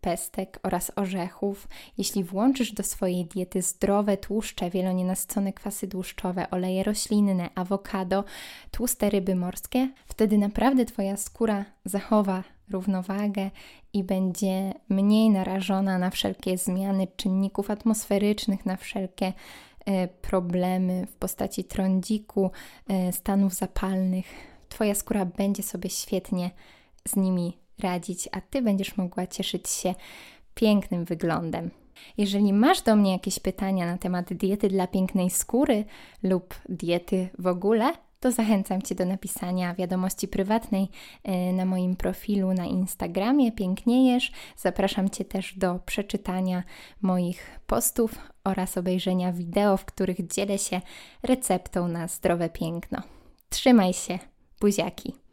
pestek 0.02 0.60
oraz 0.64 0.92
orzechów. 0.96 1.68
Jeśli 1.98 2.24
włączysz 2.24 2.72
do 2.72 2.84
swojej 2.84 3.26
diety 3.26 3.62
zdrowe 3.62 4.18
tłuszcze, 4.18 4.70
wielonienasycone 4.70 5.54
kwasy 5.54 5.88
tłuszczowe, 5.88 6.50
oleje 6.50 6.84
roślinne, 6.84 7.50
awokado, 7.56 8.24
tłuste 8.72 9.10
ryby 9.10 9.36
morskie, 9.36 9.90
wtedy 10.06 10.38
naprawdę 10.38 10.86
Twoja 10.86 11.18
skóra 11.18 11.66
zachowa 11.86 12.44
równowagę 12.72 13.52
i 13.94 14.04
będzie 14.04 14.74
mniej 14.90 15.30
narażona 15.30 15.98
na 15.98 16.10
wszelkie 16.10 16.58
zmiany 16.58 17.08
czynników 17.16 17.72
atmosferycznych, 17.72 18.66
na 18.66 18.78
wszelkie 18.78 19.34
problemy 20.22 21.06
w 21.06 21.16
postaci 21.16 21.64
trądziku, 21.64 22.52
e, 22.88 23.12
stanów 23.12 23.54
zapalnych. 23.54 24.26
Twoja 24.70 24.96
skóra 24.96 25.26
będzie 25.26 25.64
sobie 25.64 25.90
świetnie 25.90 26.52
z 27.08 27.16
nimi 27.16 27.58
radzić, 27.80 28.30
a 28.32 28.42
Ty 28.42 28.62
będziesz 28.62 28.98
mogła 28.98 29.28
cieszyć 29.28 29.70
się 29.70 29.96
pięknym 30.56 31.06
wyglądem. 31.06 31.70
Jeżeli 32.18 32.54
masz 32.54 32.82
do 32.82 32.96
mnie 32.96 33.12
jakieś 33.12 33.40
pytania 33.40 33.86
na 33.86 33.98
temat 33.98 34.34
diety 34.34 34.68
dla 34.68 34.88
pięknej 34.88 35.30
skóry 35.30 35.86
lub 36.24 36.56
diety 36.70 37.30
w 37.40 37.48
ogóle, 37.48 37.94
to 38.20 38.32
zachęcam 38.32 38.82
Cię 38.82 38.96
do 38.96 39.06
napisania 39.06 39.76
wiadomości 39.76 40.28
prywatnej 40.28 40.90
e, 41.24 41.54
na 41.54 41.66
moim 41.66 41.96
profilu 41.96 42.54
na 42.54 42.66
Instagramie 42.66 43.52
Piękniejesz. 43.52 44.32
Zapraszam 44.58 45.10
Cię 45.10 45.26
też 45.26 45.58
do 45.58 45.80
przeczytania 45.86 46.64
moich 47.02 47.60
postów 47.68 48.16
oraz 48.44 48.78
obejrzenia 48.78 49.34
wideo, 49.34 49.78
w 49.78 49.86
których 49.86 50.28
dzielę 50.28 50.58
się 50.58 50.82
receptą 51.24 51.88
na 51.88 52.08
zdrowe 52.08 52.50
piękno. 52.50 53.02
Trzymaj 53.50 53.94
się, 53.94 54.20
buziaki! 54.62 55.27